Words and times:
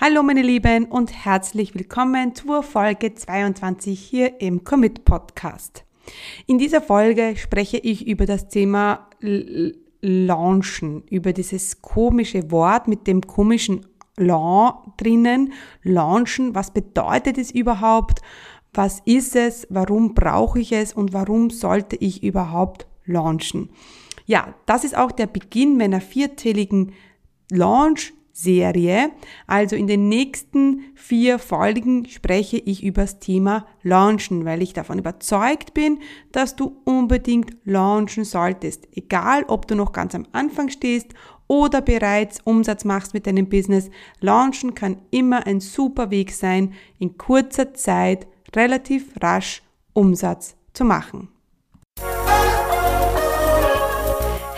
Hallo 0.00 0.22
meine 0.22 0.42
Lieben 0.42 0.86
und 0.86 1.24
herzlich 1.24 1.74
willkommen 1.74 2.34
zur 2.34 2.62
Folge 2.62 3.14
22 3.14 4.00
hier 4.00 4.40
im 4.40 4.64
Commit 4.64 5.04
Podcast. 5.04 5.84
In 6.46 6.58
dieser 6.58 6.80
Folge 6.80 7.34
spreche 7.36 7.78
ich 7.78 8.06
über 8.06 8.26
das 8.26 8.48
Thema 8.48 9.08
Launchen, 10.00 11.02
über 11.10 11.32
dieses 11.32 11.82
komische 11.82 12.50
Wort 12.50 12.88
mit 12.88 13.06
dem 13.06 13.20
komischen 13.20 13.86
Law 14.16 14.94
drinnen. 14.96 15.52
Launchen, 15.82 16.54
was 16.54 16.72
bedeutet 16.72 17.38
es 17.38 17.50
überhaupt? 17.50 18.20
Was 18.72 19.00
ist 19.04 19.36
es? 19.36 19.66
Warum 19.70 20.14
brauche 20.14 20.60
ich 20.60 20.72
es? 20.72 20.92
Und 20.92 21.12
warum 21.12 21.50
sollte 21.50 21.96
ich 21.96 22.22
überhaupt 22.22 22.86
launchen? 23.04 23.70
Ja, 24.26 24.54
das 24.66 24.84
ist 24.84 24.96
auch 24.96 25.10
der 25.10 25.26
Beginn 25.26 25.76
meiner 25.76 26.00
viertägigen 26.00 26.92
Launch 27.50 28.12
Serie. 28.32 29.10
Also 29.46 29.76
in 29.76 29.86
den 29.86 30.08
nächsten 30.08 30.82
vier 30.94 31.38
Folgen 31.38 32.06
spreche 32.06 32.58
ich 32.58 32.82
über 32.82 33.02
das 33.02 33.18
Thema 33.18 33.66
Launchen, 33.82 34.44
weil 34.44 34.62
ich 34.62 34.72
davon 34.72 34.98
überzeugt 34.98 35.74
bin, 35.74 35.98
dass 36.32 36.56
du 36.56 36.80
unbedingt 36.84 37.56
launchen 37.64 38.24
solltest. 38.24 38.88
Egal, 38.94 39.44
ob 39.48 39.66
du 39.66 39.74
noch 39.74 39.92
ganz 39.92 40.14
am 40.14 40.26
Anfang 40.32 40.68
stehst 40.68 41.14
oder 41.48 41.80
bereits 41.80 42.40
Umsatz 42.44 42.84
machst 42.84 43.12
mit 43.12 43.26
deinem 43.26 43.48
Business. 43.48 43.90
Launchen 44.20 44.74
kann 44.74 44.98
immer 45.10 45.46
ein 45.46 45.60
super 45.60 46.10
Weg 46.10 46.32
sein, 46.32 46.74
in 46.98 47.18
kurzer 47.18 47.74
Zeit 47.74 48.28
relativ 48.54 49.14
rasch 49.20 49.62
Umsatz 49.92 50.56
zu 50.72 50.84
machen. 50.84 51.28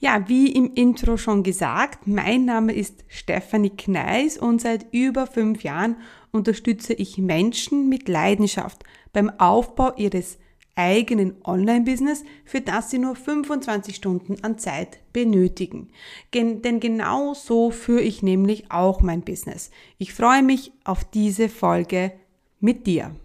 Ja, 0.00 0.28
wie 0.28 0.52
im 0.52 0.74
Intro 0.74 1.16
schon 1.16 1.42
gesagt, 1.42 2.06
mein 2.06 2.44
Name 2.44 2.72
ist 2.72 3.04
Stefanie 3.08 3.70
Kneis 3.70 4.38
und 4.38 4.60
seit 4.60 4.86
über 4.92 5.26
fünf 5.26 5.64
Jahren 5.64 5.96
unterstütze 6.30 6.92
ich 6.94 7.18
Menschen 7.18 7.88
mit 7.88 8.08
Leidenschaft 8.08 8.84
beim 9.12 9.28
Aufbau 9.40 9.92
ihres 9.96 10.38
eigenen 10.76 11.34
Online-Business, 11.44 12.22
für 12.44 12.60
das 12.60 12.90
sie 12.90 12.98
nur 12.98 13.16
25 13.16 13.96
Stunden 13.96 14.36
an 14.44 14.56
Zeit 14.58 15.00
benötigen. 15.12 15.88
Gen 16.30 16.62
denn 16.62 16.78
genau 16.78 17.34
so 17.34 17.72
führe 17.72 18.02
ich 18.02 18.22
nämlich 18.22 18.70
auch 18.70 19.00
mein 19.00 19.22
Business. 19.22 19.72
Ich 19.98 20.14
freue 20.14 20.44
mich 20.44 20.70
auf 20.84 21.02
diese 21.02 21.48
Folge 21.48 22.12
mit 22.60 22.86
dir. 22.86 23.16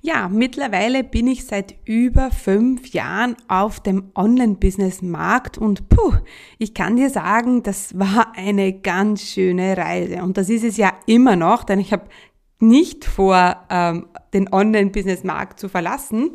Ja, 0.00 0.28
mittlerweile 0.28 1.04
bin 1.04 1.26
ich 1.26 1.46
seit 1.46 1.74
über 1.84 2.30
fünf 2.30 2.88
Jahren 2.88 3.36
auf 3.48 3.80
dem 3.80 4.10
Online-Business-Markt 4.14 5.58
und 5.58 5.88
puh, 5.88 6.14
ich 6.58 6.74
kann 6.74 6.96
dir 6.96 7.10
sagen, 7.10 7.62
das 7.62 7.98
war 7.98 8.32
eine 8.36 8.72
ganz 8.72 9.22
schöne 9.22 9.76
Reise. 9.76 10.22
Und 10.22 10.36
das 10.36 10.48
ist 10.50 10.64
es 10.64 10.76
ja 10.76 10.92
immer 11.06 11.36
noch, 11.36 11.64
denn 11.64 11.80
ich 11.80 11.92
habe 11.92 12.08
nicht 12.60 13.04
vor, 13.04 13.64
ähm, 13.70 14.08
den 14.32 14.52
Online-Business-Markt 14.52 15.60
zu 15.60 15.68
verlassen. 15.68 16.30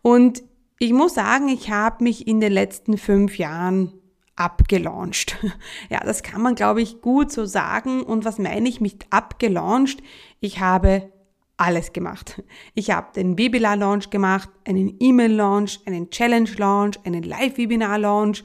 Und 0.00 0.42
ich 0.78 0.92
muss 0.92 1.14
sagen, 1.14 1.48
ich 1.48 1.70
habe 1.70 2.02
mich 2.02 2.26
in 2.26 2.40
den 2.40 2.52
letzten 2.52 2.98
fünf 2.98 3.38
Jahren 3.38 3.92
abgelauncht. 4.36 5.36
Ja, 5.90 6.00
das 6.00 6.22
kann 6.22 6.40
man, 6.40 6.54
glaube 6.54 6.80
ich, 6.80 7.02
gut 7.02 7.30
so 7.30 7.44
sagen. 7.44 8.02
Und 8.02 8.24
was 8.24 8.38
meine 8.38 8.68
ich 8.68 8.80
mit 8.80 9.06
abgelauncht? 9.10 10.02
Ich 10.40 10.60
habe 10.60 11.12
alles 11.56 11.92
gemacht. 11.92 12.42
Ich 12.74 12.90
habe 12.90 13.08
den 13.14 13.38
Webinar-Launch 13.38 14.10
gemacht, 14.10 14.48
einen 14.66 14.96
E-Mail-Launch, 14.98 15.80
einen 15.86 16.10
Challenge-Launch, 16.10 16.98
einen 17.04 17.22
Live-Webinar-Launch 17.22 18.44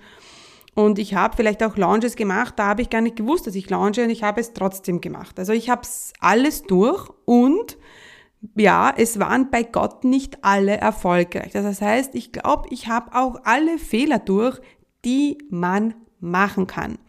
und 0.78 1.00
ich 1.00 1.16
habe 1.16 1.36
vielleicht 1.36 1.64
auch 1.64 1.76
Launches 1.76 2.16
gemacht, 2.16 2.54
da 2.58 2.68
habe 2.68 2.84
ich 2.84 2.92
gar 2.92 3.02
nicht 3.02 3.16
gewusst, 3.16 3.48
dass 3.48 3.56
ich 3.56 3.68
launche 3.68 4.04
und 4.04 4.12
ich 4.12 4.22
habe 4.22 4.40
es 4.40 4.54
trotzdem 4.54 5.02
gemacht. 5.02 5.40
Also 5.40 5.52
ich 5.52 5.72
habe 5.72 5.82
es 5.82 6.14
alles 6.20 6.62
durch 6.64 7.10
und 7.26 7.80
ja, 8.56 8.94
es 8.96 9.18
waren 9.18 9.50
bei 9.50 9.64
Gott 9.64 10.04
nicht 10.04 10.44
alle 10.44 10.78
erfolgreich. 10.78 11.52
Das 11.52 11.82
heißt, 11.82 12.14
ich 12.14 12.32
glaube, 12.32 12.68
ich 12.70 12.88
habe 12.88 13.16
auch 13.16 13.40
alle 13.44 13.80
Fehler 13.80 14.20
durch, 14.20 14.62
die 15.04 15.40
man 15.50 15.96
machen 16.20 16.68
kann. 16.68 17.00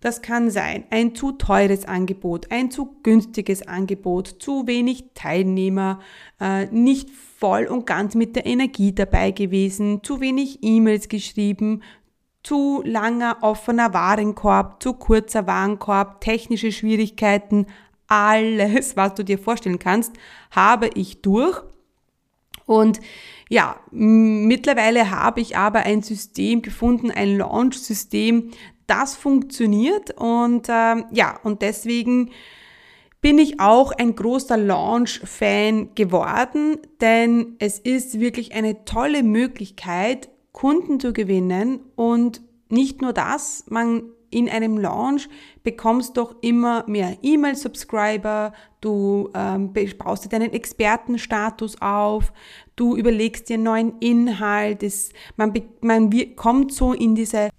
Das 0.00 0.22
kann 0.22 0.50
sein 0.50 0.84
ein 0.90 1.14
zu 1.14 1.32
teures 1.32 1.84
Angebot, 1.84 2.50
ein 2.50 2.70
zu 2.70 2.96
günstiges 3.02 3.66
Angebot, 3.68 4.36
zu 4.38 4.66
wenig 4.66 5.04
Teilnehmer, 5.14 6.00
äh, 6.40 6.66
nicht 6.66 7.10
voll 7.10 7.66
und 7.66 7.86
ganz 7.86 8.14
mit 8.14 8.34
der 8.34 8.46
Energie 8.46 8.94
dabei 8.94 9.30
gewesen, 9.30 10.02
zu 10.02 10.20
wenig 10.20 10.60
E-Mails 10.62 11.08
geschrieben, 11.08 11.82
zu 12.42 12.82
langer 12.84 13.38
offener 13.42 13.92
Warenkorb, 13.92 14.82
zu 14.82 14.94
kurzer 14.94 15.46
Warenkorb, 15.46 16.22
technische 16.22 16.72
Schwierigkeiten, 16.72 17.66
alles, 18.06 18.96
was 18.96 19.14
du 19.14 19.22
dir 19.22 19.38
vorstellen 19.38 19.78
kannst, 19.78 20.12
habe 20.50 20.88
ich 20.94 21.20
durch. 21.20 21.62
Und 22.64 23.00
ja, 23.48 23.80
mittlerweile 23.90 25.10
habe 25.10 25.40
ich 25.40 25.56
aber 25.56 25.80
ein 25.80 26.02
System 26.02 26.62
gefunden, 26.62 27.10
ein 27.10 27.36
Launch-System, 27.36 28.52
das 28.90 29.14
funktioniert 29.14 30.10
und 30.18 30.68
äh, 30.68 30.96
ja, 31.12 31.38
und 31.42 31.62
deswegen 31.62 32.30
bin 33.20 33.38
ich 33.38 33.60
auch 33.60 33.92
ein 33.92 34.16
großer 34.16 34.56
Launch-Fan 34.56 35.94
geworden, 35.94 36.78
denn 37.00 37.56
es 37.58 37.78
ist 37.78 38.18
wirklich 38.18 38.54
eine 38.54 38.84
tolle 38.84 39.22
Möglichkeit, 39.22 40.30
Kunden 40.52 40.98
zu 40.98 41.12
gewinnen 41.12 41.80
und 41.96 42.40
nicht 42.68 43.02
nur 43.02 43.12
das, 43.12 43.64
man 43.68 44.04
in 44.30 44.48
einem 44.48 44.78
Launch 44.78 45.28
bekommst 45.62 46.16
doch 46.16 46.36
immer 46.40 46.84
mehr 46.86 47.18
E-Mail-Subscriber, 47.20 48.52
du 48.80 49.28
ähm, 49.34 49.72
baust 49.98 50.24
dir 50.24 50.28
deinen 50.28 50.52
Expertenstatus 50.52 51.80
auf, 51.82 52.32
du 52.76 52.96
überlegst 52.96 53.48
dir 53.48 53.58
neuen 53.58 53.98
Inhalt, 53.98 54.82
es, 54.82 55.12
man, 55.36 55.52
man 55.80 56.36
kommt 56.36 56.72
so 56.72 56.92
in 56.92 57.14
diese 57.14 57.49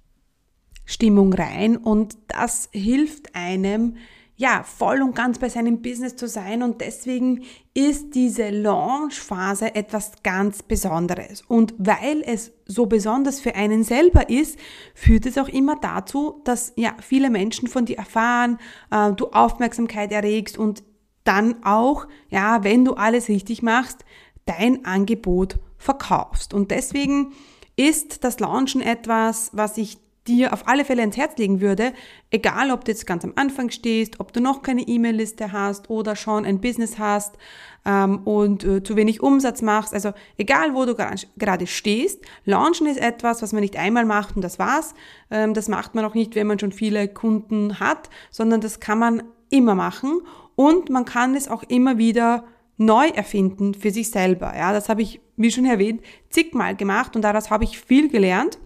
Stimmung 0.92 1.34
rein 1.34 1.78
und 1.78 2.18
das 2.28 2.70
hilft 2.74 3.34
einem, 3.36 3.96
ja, 4.36 4.64
voll 4.64 5.04
und 5.04 5.16
ganz 5.16 5.38
bei 5.38 5.50
seinem 5.50 5.82
Business 5.82 6.16
zu 6.16 6.28
sein 6.28 6.64
und 6.64 6.82
deswegen 6.82 7.44
ist 7.76 8.16
diese 8.16 8.50
Launch-Phase 8.50 9.76
etwas 9.76 10.24
ganz 10.24 10.64
Besonderes. 10.64 11.44
Und 11.44 11.76
weil 11.78 12.24
es 12.26 12.52
so 12.66 12.88
besonders 12.88 13.40
für 13.40 13.54
einen 13.54 13.84
selber 13.84 14.30
ist, 14.30 14.58
führt 14.96 15.28
es 15.28 15.38
auch 15.38 15.48
immer 15.48 15.76
dazu, 15.80 16.42
dass 16.44 16.74
ja 16.76 16.96
viele 17.02 17.30
Menschen 17.30 17.68
von 17.68 17.86
dir 17.86 17.98
erfahren, 18.00 18.58
äh, 18.90 19.12
du 19.14 19.28
Aufmerksamkeit 19.28 20.12
erregst 20.12 20.58
und 20.58 20.84
dann 21.24 21.64
auch, 21.64 22.08
ja, 22.30 22.64
wenn 22.64 22.84
du 22.84 22.94
alles 22.94 23.30
richtig 23.30 23.62
machst, 23.62 24.04
dein 24.46 24.86
Angebot 24.86 25.60
verkaufst. 25.78 26.54
Und 26.54 26.72
deswegen 26.72 27.34
ist 27.76 28.24
das 28.24 28.40
Launchen 28.40 28.82
etwas, 28.82 29.52
was 29.54 29.78
ich 29.78 29.98
dir 30.28 30.54
auf 30.54 30.68
alle 30.68 30.86
Fälle 30.86 31.02
ins 31.02 31.18
Herz 31.18 31.38
legen 31.38 31.62
würde, 31.62 31.94
egal 32.30 32.72
ob 32.72 32.86
du 32.86 32.92
jetzt 32.92 33.08
ganz 33.08 33.24
am 33.24 33.34
Anfang 33.36 33.72
stehst, 33.72 34.20
ob 34.20 34.34
du 34.34 34.40
noch 34.40 34.62
keine 34.62 34.82
E-Mail-Liste 34.82 35.52
hast 35.52 35.90
oder 35.90 36.16
schon 36.16 36.46
ein 36.46 36.62
Business 36.62 37.00
hast 37.00 37.38
ähm, 37.86 38.20
und 38.20 38.64
äh, 38.64 38.84
zu 38.84 38.96
wenig 38.96 39.24
Umsatz 39.24 39.62
machst, 39.62 39.94
also 39.94 40.12
egal 40.38 40.76
wo 40.76 40.86
du 40.86 40.96
gerade 40.96 41.68
stehst, 41.68 42.24
Launchen 42.46 42.86
ist 42.86 43.00
etwas, 43.00 43.42
was 43.42 43.52
man 43.52 43.62
nicht 43.62 43.78
einmal 43.78 44.06
macht 44.06 44.36
und 44.36 44.44
das 44.44 44.60
war's. 44.60 44.94
Ähm, 45.32 45.56
das 45.56 45.68
macht 45.68 45.96
man 45.96 46.06
auch 46.06 46.14
nicht, 46.14 46.36
wenn 46.36 46.48
man 46.48 46.60
schon 46.60 46.72
viele 46.72 47.08
Kunden 47.08 47.80
hat, 47.80 48.10
sondern 48.30 48.62
das 48.62 48.80
kann 48.80 49.00
man 49.00 49.24
immer 49.50 49.74
machen 49.74 50.22
und 50.56 50.90
man 50.92 51.06
kann 51.06 51.36
es 51.36 51.48
auch 51.48 51.64
immer 51.64 51.98
wieder 51.98 52.44
neu 52.78 53.08
erfinden 53.08 53.74
für 53.74 53.92
sich 53.92 54.12
selber. 54.12 54.54
Ja, 54.56 54.72
das 54.72 54.88
habe 54.90 55.02
ich, 55.02 55.20
wie 55.36 55.52
schon 55.52 55.66
erwähnt, 55.66 56.02
zigmal 56.30 56.76
gemacht 56.76 57.16
und 57.16 57.24
daraus 57.24 57.50
habe 57.50 57.64
ich 57.64 57.80
viel 57.80 58.10
gelernt. 58.10 58.60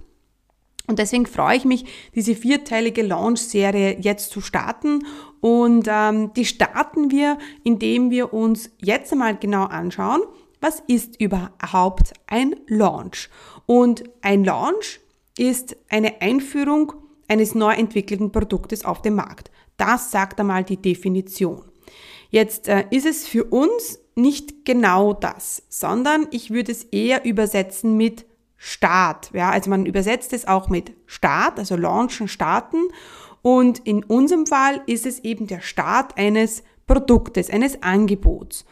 Und 0.88 1.00
deswegen 1.00 1.26
freue 1.26 1.58
ich 1.58 1.66
mich, 1.66 1.86
diese 2.14 2.36
vierteilige 2.36 3.02
Launch-Serie 3.02 3.98
jetzt 4.00 4.32
zu 4.32 4.42
starten. 4.42 5.06
Und 5.42 5.88
ähm, 5.90 6.34
die 6.34 6.46
starten 6.46 7.12
wir, 7.12 7.38
indem 7.64 8.12
wir 8.12 8.34
uns 8.34 8.72
jetzt 8.82 9.12
einmal 9.12 9.38
genau 9.38 9.66
anschauen, 9.66 10.22
was 10.62 10.82
ist 10.88 11.20
überhaupt 11.20 12.14
ein 12.28 12.56
Launch. 12.68 13.30
Und 13.66 14.04
ein 14.22 14.44
Launch 14.44 15.00
ist 15.38 15.76
eine 15.90 16.22
Einführung 16.22 16.94
eines 17.28 17.56
neu 17.56 17.74
entwickelten 17.74 18.32
Produktes 18.32 18.86
auf 18.86 19.02
dem 19.02 19.16
Markt. 19.16 19.52
Das 19.78 20.12
sagt 20.12 20.40
einmal 20.40 20.64
die 20.64 20.82
Definition. 20.82 21.64
Jetzt 22.30 22.68
äh, 22.68 22.86
ist 22.92 23.06
es 23.06 23.28
für 23.28 23.46
uns 23.46 24.00
nicht 24.16 24.66
genau 24.66 25.14
das, 25.14 25.64
sondern 25.70 26.28
ich 26.32 26.52
würde 26.52 26.72
es 26.72 26.86
eher 26.86 27.26
übersetzen 27.26 27.98
mit 27.98 28.26
Start. 28.58 29.32
Ja, 29.34 29.50
also 29.50 29.70
man 29.70 29.86
übersetzt 29.86 30.34
es 30.34 30.48
auch 30.48 30.70
mit 30.70 30.94
Start, 31.06 31.60
also 31.60 31.76
launchen, 31.76 32.28
starten. 32.28 32.78
Und 33.42 33.80
in 33.80 34.04
unserem 34.04 34.48
Fall 34.48 34.82
ist 34.88 35.06
es 35.06 35.20
eben 35.20 35.48
der 35.48 35.62
Start 35.62 36.18
eines 36.18 36.64
Produktes, 36.88 37.50
eines 37.50 37.84
Angebots. 37.84 38.66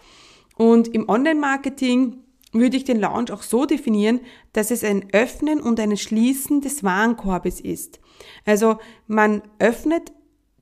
Und 0.56 0.88
im 0.90 1.10
Online-Marketing 1.10 2.18
würde 2.54 2.78
ich 2.78 2.84
den 2.84 3.00
Launch 3.00 3.32
auch 3.32 3.42
so 3.42 3.66
definieren, 3.66 4.22
dass 4.54 4.72
es 4.72 4.84
ein 4.84 5.08
Öffnen 5.12 5.60
und 5.60 5.80
ein 5.80 5.98
Schließen 5.98 6.62
des 6.62 6.84
Warenkorbes 6.84 7.60
ist. 7.60 8.00
Also 8.46 8.78
man 9.08 9.42
öffnet 9.60 10.12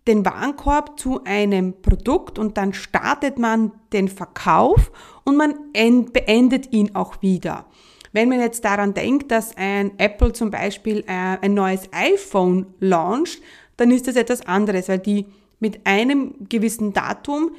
den 0.07 0.25
Warenkorb 0.25 1.00
zu 1.00 1.24
einem 1.25 1.81
Produkt 1.81 2.39
und 2.39 2.57
dann 2.57 2.74
startet 2.74 3.38
man 3.38 3.71
den 3.94 4.07
Verkauf 4.07 4.91
und 5.25 5.38
man 5.38 5.53
beendet 5.74 6.74
ihn 6.74 6.95
auch 6.95 7.21
wieder. 7.21 7.65
Wenn 8.12 8.30
man 8.30 8.40
jetzt 8.40 8.66
daran 8.66 8.94
denkt, 8.94 9.31
dass 9.31 9.56
ein 9.56 9.98
Apple 9.98 10.34
zum 10.34 10.52
Beispiel 10.52 11.00
äh, 11.08 11.38
ein 11.42 11.54
neues 11.54 11.90
iPhone 11.92 12.68
launcht, 12.80 13.42
dann 13.78 13.92
ist 13.92 14.08
das 14.08 14.16
etwas 14.16 14.46
anderes, 14.46 14.90
weil 14.90 15.00
die 15.00 15.25
mit 15.60 15.86
einem 15.86 16.48
gewissen 16.50 16.94
Datum 16.94 17.52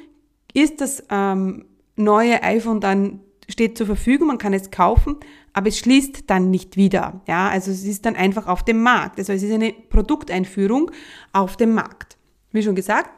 ist 0.53 0.81
das 0.81 1.03
ähm, 1.09 1.65
neue 1.95 2.43
iPhone 2.43 2.79
dann 2.79 3.21
steht 3.49 3.77
zur 3.77 3.87
Verfügung, 3.87 4.27
man 4.27 4.37
kann 4.37 4.53
es 4.53 4.71
kaufen, 4.71 5.17
aber 5.53 5.67
es 5.67 5.77
schließt 5.79 6.29
dann 6.29 6.49
nicht 6.49 6.77
wieder. 6.77 7.21
Ja, 7.27 7.49
also 7.49 7.71
es 7.71 7.83
ist 7.83 8.05
dann 8.05 8.15
einfach 8.15 8.47
auf 8.47 8.63
dem 8.63 8.81
Markt. 8.81 9.19
Also 9.19 9.33
es 9.33 9.43
ist 9.43 9.51
eine 9.51 9.73
Produkteinführung 9.73 10.91
auf 11.31 11.57
dem 11.57 11.73
Markt. 11.73 12.17
Wie 12.51 12.63
schon 12.63 12.75
gesagt, 12.75 13.09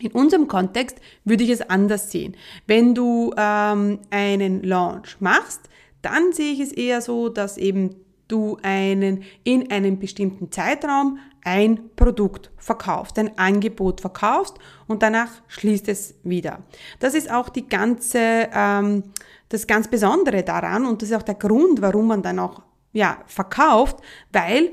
in 0.00 0.12
unserem 0.12 0.48
Kontext 0.48 0.98
würde 1.24 1.44
ich 1.44 1.50
es 1.50 1.62
anders 1.62 2.10
sehen. 2.10 2.36
Wenn 2.66 2.94
du 2.94 3.32
ähm, 3.36 4.00
einen 4.10 4.62
Launch 4.62 5.20
machst, 5.20 5.60
dann 6.02 6.32
sehe 6.32 6.52
ich 6.52 6.60
es 6.60 6.72
eher 6.72 7.00
so, 7.00 7.28
dass 7.28 7.56
eben 7.56 7.96
du 8.28 8.58
einen 8.62 9.24
in 9.44 9.70
einem 9.70 9.98
bestimmten 9.98 10.50
Zeitraum 10.52 11.18
ein 11.42 11.90
Produkt 11.96 12.50
verkaufst, 12.58 13.18
ein 13.18 13.36
Angebot 13.38 14.00
verkaufst 14.00 14.58
und 14.86 15.02
danach 15.02 15.30
schließt 15.48 15.88
es 15.88 16.14
wieder. 16.22 16.60
Das 16.98 17.14
ist 17.14 17.30
auch 17.30 17.48
die 17.48 17.66
ganze, 17.66 18.48
ähm, 18.52 19.04
das 19.48 19.66
ganz 19.66 19.88
Besondere 19.88 20.42
daran 20.42 20.86
und 20.86 21.02
das 21.02 21.10
ist 21.10 21.16
auch 21.16 21.22
der 21.22 21.34
Grund, 21.34 21.80
warum 21.80 22.08
man 22.08 22.22
dann 22.22 22.38
auch 22.38 22.62
ja, 22.92 23.18
verkauft, 23.26 23.98
weil 24.32 24.72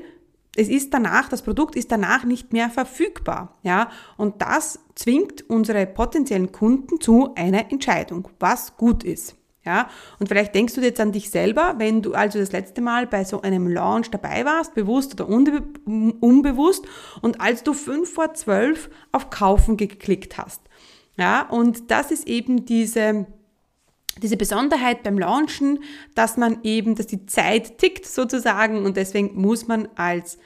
es 0.56 0.68
ist 0.68 0.92
danach, 0.92 1.28
das 1.28 1.42
Produkt 1.42 1.76
ist 1.76 1.92
danach 1.92 2.24
nicht 2.24 2.52
mehr 2.52 2.68
verfügbar, 2.68 3.56
ja, 3.62 3.90
und 4.16 4.42
das 4.42 4.80
zwingt 4.96 5.48
unsere 5.48 5.86
potenziellen 5.86 6.50
Kunden 6.50 7.00
zu 7.00 7.32
einer 7.36 7.70
Entscheidung, 7.70 8.28
was 8.40 8.76
gut 8.76 9.04
ist. 9.04 9.37
Ja, 9.68 9.90
und 10.18 10.28
vielleicht 10.28 10.54
denkst 10.54 10.76
du 10.76 10.80
jetzt 10.80 10.98
an 10.98 11.12
dich 11.12 11.28
selber, 11.28 11.74
wenn 11.76 12.00
du 12.00 12.14
also 12.14 12.38
das 12.38 12.52
letzte 12.52 12.80
Mal 12.80 13.06
bei 13.06 13.22
so 13.22 13.42
einem 13.42 13.68
Launch 13.68 14.10
dabei 14.10 14.46
warst, 14.46 14.74
bewusst 14.74 15.12
oder 15.12 15.28
unbe 15.28 15.62
unbewusst, 15.84 16.86
und 17.20 17.42
als 17.42 17.64
du 17.64 17.74
fünf 17.74 18.10
vor 18.10 18.32
zwölf 18.32 18.88
auf 19.12 19.28
Kaufen 19.28 19.76
geklickt 19.76 20.38
hast. 20.38 20.62
Ja, 21.18 21.42
und 21.42 21.90
das 21.90 22.10
ist 22.10 22.26
eben 22.26 22.64
diese, 22.64 23.26
diese 24.22 24.38
Besonderheit 24.38 25.02
beim 25.02 25.18
Launchen, 25.18 25.80
dass 26.14 26.38
man 26.38 26.60
eben, 26.62 26.94
dass 26.94 27.06
die 27.06 27.26
Zeit 27.26 27.76
tickt 27.76 28.06
sozusagen 28.06 28.86
und 28.86 28.96
deswegen 28.96 29.38
muss 29.38 29.68
man 29.68 29.86
als 29.96 30.38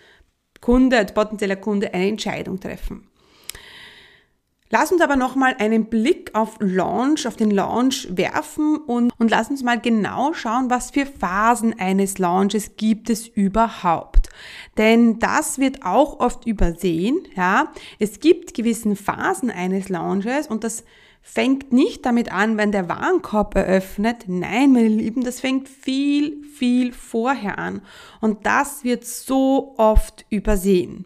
Kunde, 0.60 0.98
als 0.98 1.14
potenzieller 1.14 1.54
Kunde 1.54 1.94
eine 1.94 2.08
Entscheidung 2.08 2.58
treffen. 2.58 3.06
Lass 4.74 4.90
uns 4.90 5.02
aber 5.02 5.16
nochmal 5.16 5.54
einen 5.58 5.84
Blick 5.90 6.30
auf 6.34 6.56
Launch, 6.58 7.26
auf 7.26 7.36
den 7.36 7.50
Launch 7.50 8.08
werfen 8.10 8.78
und, 8.78 9.12
und 9.18 9.30
lass 9.30 9.50
uns 9.50 9.62
mal 9.62 9.78
genau 9.78 10.32
schauen, 10.32 10.70
was 10.70 10.92
für 10.92 11.04
Phasen 11.04 11.78
eines 11.78 12.16
Launches 12.16 12.76
gibt 12.78 13.10
es 13.10 13.28
überhaupt. 13.28 14.30
Denn 14.78 15.18
das 15.18 15.58
wird 15.58 15.84
auch 15.84 16.20
oft 16.20 16.46
übersehen, 16.46 17.18
ja. 17.36 17.70
Es 17.98 18.18
gibt 18.18 18.54
gewissen 18.54 18.96
Phasen 18.96 19.50
eines 19.50 19.90
Launches 19.90 20.46
und 20.46 20.64
das 20.64 20.84
fängt 21.20 21.74
nicht 21.74 22.06
damit 22.06 22.32
an, 22.32 22.56
wenn 22.56 22.72
der 22.72 22.88
Warenkorb 22.88 23.54
eröffnet. 23.54 24.24
Nein, 24.26 24.72
meine 24.72 24.88
Lieben, 24.88 25.22
das 25.22 25.40
fängt 25.40 25.68
viel, 25.68 26.44
viel 26.44 26.94
vorher 26.94 27.58
an. 27.58 27.82
Und 28.22 28.46
das 28.46 28.84
wird 28.84 29.04
so 29.04 29.74
oft 29.76 30.24
übersehen. 30.30 31.04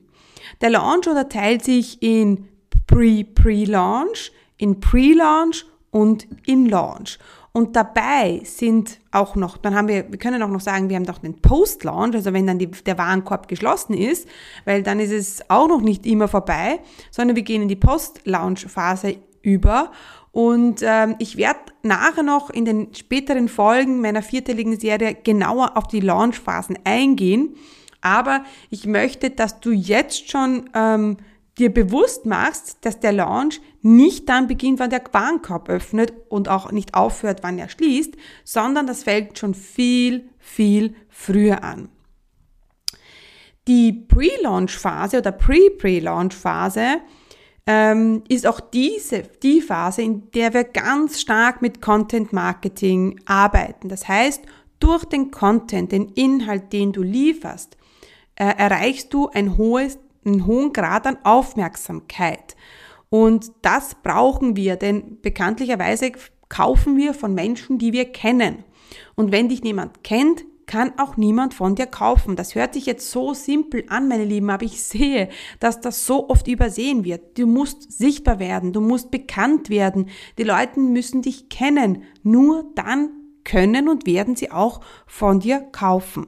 Der 0.61 0.71
Launch 0.71 1.09
unterteilt 1.09 1.65
sich 1.65 2.01
in 2.01 2.47
Pre-Pre-Launch, 2.87 4.33
in 4.59 4.81
Pre-Launch 4.81 5.67
und 5.91 6.27
in 6.47 6.67
Launch. 6.67 7.19
Und 7.56 7.75
dabei 7.75 8.43
sind 8.44 8.99
auch 9.12 9.35
noch, 9.35 9.56
dann 9.56 9.75
haben 9.75 9.88
wir, 9.88 10.12
wir 10.12 10.19
können 10.19 10.43
auch 10.43 10.50
noch 10.50 10.61
sagen, 10.61 10.91
wir 10.91 10.97
haben 10.97 11.05
noch 11.05 11.21
den 11.21 11.41
Post-Launch, 11.41 12.15
also 12.15 12.35
wenn 12.35 12.47
dann 12.47 12.59
die, 12.59 12.71
der 12.71 12.99
Warenkorb 12.99 13.49
geschlossen 13.49 13.94
ist, 13.94 14.29
weil 14.67 14.83
dann 14.83 15.00
ist 15.00 15.11
es 15.11 15.49
auch 15.49 15.67
noch 15.67 15.81
nicht 15.81 16.05
immer 16.05 16.29
vorbei, 16.29 16.81
sondern 17.11 17.35
wir 17.35 17.44
gehen 17.44 17.62
in 17.62 17.69
die 17.69 17.77
Post-Launch-Phase 17.77 19.17
über. 19.41 19.91
Und 20.32 20.82
ähm, 20.82 21.15
ich 21.19 21.39
werde 21.39 21.61
nachher 21.82 22.23
noch 22.23 22.50
in 22.50 22.67
den 22.67 22.94
späteren 22.94 23.49
Folgen 23.49 24.03
meiner 24.03 24.21
vierteiligen 24.21 24.79
Serie 24.79 25.15
genauer 25.15 25.79
auf 25.79 25.87
die 25.87 26.00
Launch-Phasen 26.00 26.81
eingehen. 26.85 27.56
Aber 28.03 28.44
ich 28.69 28.87
möchte, 28.87 29.31
dass 29.31 29.61
du 29.61 29.71
jetzt 29.71 30.31
schon 30.31 30.69
ähm, 30.75 31.17
dir 31.58 31.73
bewusst 31.73 32.26
machst, 32.26 32.79
dass 32.82 33.00
der 33.00 33.12
Launch 33.12 33.61
nicht 33.82 34.29
dann 34.29 34.47
beginnt, 34.47 34.79
wann 34.79 34.91
der 34.91 35.03
Warenkorb 35.12 35.69
öffnet 35.69 36.12
und 36.29 36.49
auch 36.49 36.70
nicht 36.70 36.94
aufhört, 36.94 37.41
wann 37.43 37.58
er 37.58 37.69
schließt, 37.69 38.14
sondern 38.44 38.87
das 38.87 39.05
fällt 39.05 39.38
schon 39.38 39.55
viel, 39.55 40.29
viel 40.38 40.94
früher 41.08 41.64
an. 41.64 41.88
Die 43.69 43.93
Pre-Launch-Phase 43.93 45.19
oder 45.19 45.32
Pre-Pre-Launch-Phase 45.32 47.00
ähm, 47.67 48.23
ist 48.29 48.47
auch 48.47 48.61
diese, 48.61 49.23
die 49.43 49.61
Phase, 49.61 50.03
in 50.03 50.31
der 50.31 50.55
wir 50.55 50.64
ganz 50.64 51.20
stark 51.20 51.62
mit 51.62 51.82
Content 51.82 52.32
Marketing 52.32 53.20
arbeiten. 53.25 53.88
Das 53.88 54.06
heißt, 54.06 54.43
durch 54.79 55.05
den 55.05 55.31
Content, 55.31 55.91
den 55.91 56.11
Inhalt, 56.11 56.73
den 56.73 56.93
du 56.93 57.03
lieferst, 57.03 57.76
äh, 58.37 58.44
erreichst 58.44 59.12
du 59.14 59.29
ein 59.31 59.56
hohes 59.56 59.99
einen 60.26 60.46
hohen 60.46 60.73
Grad 60.73 61.06
an 61.06 61.19
Aufmerksamkeit. 61.25 62.56
Und 63.08 63.53
das 63.62 63.96
brauchen 64.03 64.56
wir, 64.56 64.77
denn 64.77 65.20
bekanntlicherweise 65.22 66.12
kaufen 66.48 66.96
wir 66.96 67.15
von 67.15 67.34
Menschen, 67.34 67.79
die 67.79 67.93
wir 67.93 68.06
kennen. 68.06 68.65
Und 69.15 69.32
wenn 69.32 69.48
dich 69.48 69.62
niemand 69.62 70.05
kennt, 70.05 70.44
kann 70.67 70.98
auch 70.98 71.17
niemand 71.17 71.55
von 71.55 71.77
dir 71.77 71.86
kaufen. 71.86 72.34
Das 72.34 72.56
hört 72.56 72.74
sich 72.74 72.86
jetzt 72.86 73.10
so 73.10 73.34
simpel 73.34 73.84
an, 73.89 74.08
meine 74.08 74.24
Lieben, 74.24 74.51
aber 74.51 74.65
ich 74.65 74.82
sehe, 74.82 75.29
dass 75.60 75.81
das 75.81 76.06
so 76.06 76.29
oft 76.29 76.48
übersehen 76.48 77.05
wird. 77.05 77.39
Du 77.39 77.46
musst 77.46 77.96
sichtbar 77.96 78.41
werden, 78.41 78.72
du 78.72 78.81
musst 78.81 79.12
bekannt 79.12 79.70
werden. 79.70 80.08
Die 80.39 80.43
Leute 80.43 80.81
müssen 80.81 81.22
dich 81.22 81.48
kennen. 81.48 82.03
Nur 82.24 82.72
dann 82.74 83.10
können 83.44 83.89
und 83.89 84.06
werden 84.06 84.34
sie 84.34 84.51
auch 84.51 84.81
von 85.06 85.39
dir 85.39 85.60
kaufen. 85.60 86.27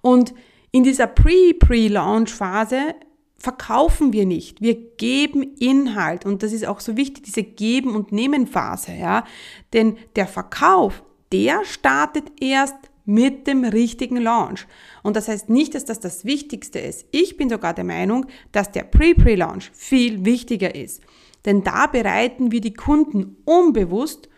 Und 0.00 0.34
in 0.72 0.82
dieser 0.82 1.06
Pre-Pre-Launch-Phase 1.06 2.94
verkaufen 3.36 4.12
wir 4.12 4.24
nicht. 4.24 4.60
Wir 4.60 4.74
geben 4.74 5.42
Inhalt 5.58 6.24
und 6.24 6.42
das 6.42 6.52
ist 6.52 6.66
auch 6.66 6.80
so 6.80 6.96
wichtig, 6.96 7.24
diese 7.24 7.42
Geben- 7.42 7.94
und 7.94 8.12
Nehmen-Phase, 8.12 8.92
ja. 8.92 9.24
Denn 9.72 9.96
der 10.16 10.26
Verkauf, 10.26 11.02
der 11.32 11.64
startet 11.64 12.24
erst 12.40 12.76
mit 13.04 13.46
dem 13.48 13.64
richtigen 13.64 14.16
Launch. 14.16 14.66
Und 15.02 15.16
das 15.16 15.28
heißt 15.28 15.50
nicht, 15.50 15.74
dass 15.74 15.84
das 15.84 16.00
das 16.00 16.24
Wichtigste 16.24 16.78
ist. 16.78 17.04
Ich 17.10 17.36
bin 17.36 17.50
sogar 17.50 17.74
der 17.74 17.84
Meinung, 17.84 18.26
dass 18.52 18.70
der 18.70 18.84
Pre-Pre-Launch 18.84 19.70
viel 19.74 20.24
wichtiger 20.24 20.74
ist. 20.74 21.02
Denn 21.44 21.64
da 21.64 21.88
bereiten 21.88 22.52
wir 22.52 22.60
die 22.60 22.74
Kunden 22.74 23.36
unbewusst 23.44 24.28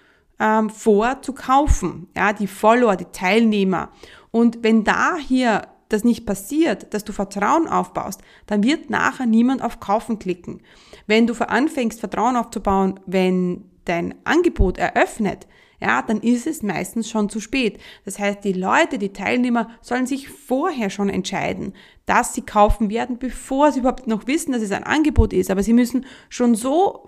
ähm, 0.41 0.71
vor 0.71 1.21
zu 1.21 1.35
kaufen. 1.35 2.09
Ja, 2.17 2.33
die 2.33 2.47
Follower, 2.47 2.97
die 2.97 3.05
Teilnehmer. 3.13 3.91
Und 4.31 4.63
wenn 4.63 4.83
da 4.83 5.17
hier 5.17 5.69
das 5.89 6.05
nicht 6.05 6.27
passiert, 6.27 6.93
dass 6.95 7.05
du 7.05 7.13
Vertrauen 7.13 7.69
aufbaust, 7.69 8.21
dann 8.47 8.63
wird 8.63 8.91
nachher 8.91 9.27
niemand 9.27 9.63
auf 9.63 9.81
Kaufen 9.81 10.19
klicken. 10.19 10.63
Wenn 11.07 11.27
du 11.27 11.35
anfängst, 11.35 12.01
Vertrauen 12.01 12.37
aufzubauen, 12.37 13.01
wenn 13.07 13.65
dein 13.85 14.15
Angebot 14.25 14.79
eröffnet, 14.79 15.47
ja, 15.81 16.01
dann 16.01 16.21
ist 16.21 16.47
es 16.47 16.63
meistens 16.63 17.11
schon 17.11 17.29
zu 17.29 17.41
spät. 17.41 17.79
Das 18.05 18.19
heißt, 18.19 18.43
die 18.45 18.53
Leute, 18.55 18.99
die 18.99 19.13
Teilnehmer 19.13 19.69
sollen 19.83 20.07
sich 20.07 20.29
vorher 20.31 20.89
schon 20.89 21.11
entscheiden, 21.11 21.75
dass 22.07 22.33
sie 22.33 22.43
kaufen 22.43 22.89
werden, 22.89 23.19
bevor 23.19 23.71
sie 23.71 23.81
überhaupt 23.81 24.07
noch 24.07 24.27
wissen, 24.27 24.53
dass 24.53 24.63
es 24.63 24.73
ein 24.73 24.85
Angebot 24.85 25.33
ist. 25.33 25.51
Aber 25.51 25.63
sie 25.63 25.75
müssen 25.75 26.07
schon 26.31 26.55
so 26.55 27.07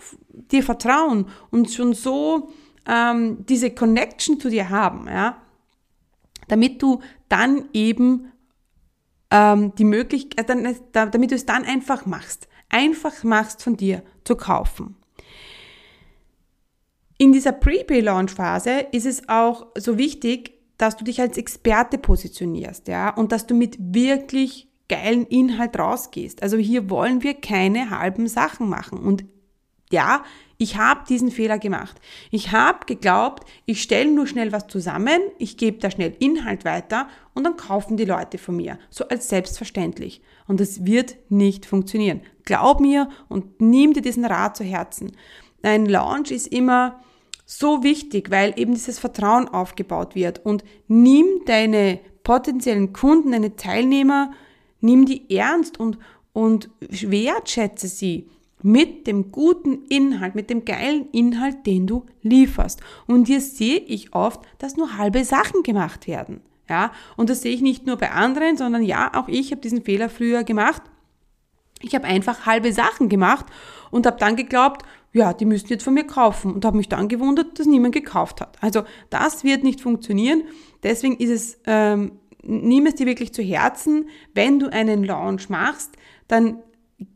dir 0.50 0.62
vertrauen 0.62 1.26
und 1.50 1.71
schon 1.71 1.95
so 1.95 2.50
ähm, 2.87 3.47
diese 3.49 3.71
Connection 3.71 4.40
zu 4.40 4.50
dir 4.50 4.68
haben, 4.68 5.06
ja, 5.09 5.40
damit 6.49 6.83
du 6.83 7.00
dann 7.28 7.64
eben 7.73 8.33
ähm, 9.30 9.75
die 9.76 9.85
Möglichkeit, 9.85 10.49
äh, 10.50 10.75
damit 10.92 11.30
du 11.30 11.35
es 11.35 11.47
dann 11.47 11.64
einfach 11.64 12.06
machst. 12.06 12.49
Einfach 12.68 13.23
machst 13.25 13.62
von 13.62 13.76
dir 13.76 14.02
zu 14.25 14.37
kaufen. 14.37 14.97
In 17.18 17.33
dieser 17.33 17.52
Pre-Pre-Launch-Phase 17.52 18.87
ist 18.92 19.06
es 19.06 19.28
auch 19.28 19.68
so 19.76 19.97
wichtig, 19.97 20.52
dass 20.76 20.97
du 20.97 21.04
dich 21.04 21.21
als 21.21 21.38
Experte 21.38 21.97
positionierst, 21.97 22.88
ja, 22.88 23.09
und 23.09 23.33
dass 23.33 23.47
du 23.47 23.54
mit 23.54 23.76
wirklich 23.80 24.68
geilen 24.88 25.26
Inhalt 25.26 25.78
rausgehst. 25.78 26.42
Also 26.42 26.59
hier 26.59 26.90
wollen 26.90 27.23
wir 27.23 27.35
keine 27.35 27.90
halben 27.90 28.28
Sachen 28.28 28.68
machen. 28.68 28.99
Und 28.99 29.25
ja, 29.90 30.24
ich 30.58 30.78
habe 30.78 31.04
diesen 31.06 31.30
Fehler 31.30 31.58
gemacht. 31.58 32.00
Ich 32.30 32.52
habe 32.52 32.86
geglaubt, 32.86 33.46
ich 33.66 33.82
stelle 33.82 34.10
nur 34.10 34.26
schnell 34.26 34.52
was 34.52 34.66
zusammen, 34.68 35.20
ich 35.38 35.58
gebe 35.58 35.78
da 35.78 35.90
schnell 35.90 36.16
Inhalt 36.18 36.64
weiter 36.64 37.08
und 37.34 37.44
dann 37.44 37.56
kaufen 37.56 37.96
die 37.96 38.06
Leute 38.06 38.38
von 38.38 38.56
mir. 38.56 38.78
So 38.88 39.06
als 39.08 39.28
selbstverständlich. 39.28 40.22
Und 40.48 40.60
das 40.60 40.86
wird 40.86 41.16
nicht 41.28 41.66
funktionieren. 41.66 42.22
Glaub 42.44 42.80
mir 42.80 43.10
und 43.28 43.60
nimm 43.60 43.92
dir 43.92 44.00
diesen 44.00 44.24
Rat 44.24 44.56
zu 44.56 44.64
Herzen. 44.64 45.12
Ein 45.62 45.86
Launch 45.86 46.30
ist 46.30 46.46
immer 46.46 47.00
so 47.44 47.82
wichtig, 47.82 48.30
weil 48.30 48.58
eben 48.58 48.72
dieses 48.72 48.98
Vertrauen 48.98 49.48
aufgebaut 49.48 50.14
wird. 50.14 50.44
Und 50.44 50.64
nimm 50.88 51.26
deine 51.44 52.00
potenziellen 52.22 52.92
Kunden, 52.92 53.32
deine 53.32 53.56
Teilnehmer, 53.56 54.32
nimm 54.80 55.04
die 55.06 55.36
ernst 55.36 55.78
und, 55.78 55.98
und 56.32 56.70
wertschätze 56.80 57.88
sie 57.88 58.28
mit 58.62 59.06
dem 59.06 59.30
guten 59.32 59.84
Inhalt, 59.88 60.34
mit 60.34 60.50
dem 60.50 60.64
geilen 60.64 61.08
Inhalt, 61.12 61.66
den 61.66 61.86
du 61.86 62.06
lieferst. 62.22 62.80
Und 63.06 63.26
hier 63.26 63.40
sehe 63.40 63.78
ich 63.78 64.14
oft, 64.14 64.40
dass 64.58 64.76
nur 64.76 64.96
halbe 64.96 65.25
Sachen 65.25 65.62
gemacht 65.62 66.06
werden. 66.06 66.40
Ja, 66.68 66.90
und 67.16 67.30
das 67.30 67.42
sehe 67.42 67.54
ich 67.54 67.62
nicht 67.62 67.86
nur 67.86 67.96
bei 67.96 68.10
anderen, 68.10 68.56
sondern 68.56 68.82
ja, 68.82 69.12
auch 69.14 69.28
ich 69.28 69.52
habe 69.52 69.60
diesen 69.60 69.82
Fehler 69.82 70.08
früher 70.08 70.42
gemacht. 70.42 70.82
Ich 71.80 71.94
habe 71.94 72.06
einfach 72.06 72.46
halbe 72.46 72.72
Sachen 72.72 73.08
gemacht 73.08 73.46
und 73.90 74.06
habe 74.06 74.16
dann 74.18 74.34
geglaubt, 74.34 74.84
ja, 75.12 75.32
die 75.32 75.44
müssen 75.44 75.68
jetzt 75.68 75.84
von 75.84 75.94
mir 75.94 76.04
kaufen 76.04 76.52
und 76.52 76.64
habe 76.64 76.76
mich 76.76 76.88
dann 76.88 77.08
gewundert, 77.08 77.58
dass 77.58 77.66
niemand 77.66 77.94
gekauft 77.94 78.40
hat. 78.40 78.56
Also 78.60 78.82
das 79.10 79.44
wird 79.44 79.62
nicht 79.62 79.80
funktionieren. 79.80 80.42
Deswegen 80.82 81.16
ist 81.16 81.30
es, 81.30 81.60
ähm, 81.66 82.12
nimm 82.42 82.86
es 82.86 82.96
dir 82.96 83.06
wirklich 83.06 83.32
zu 83.32 83.42
Herzen, 83.42 84.08
wenn 84.34 84.58
du 84.58 84.72
einen 84.72 85.04
Launch 85.04 85.48
machst, 85.48 85.92
dann 86.28 86.58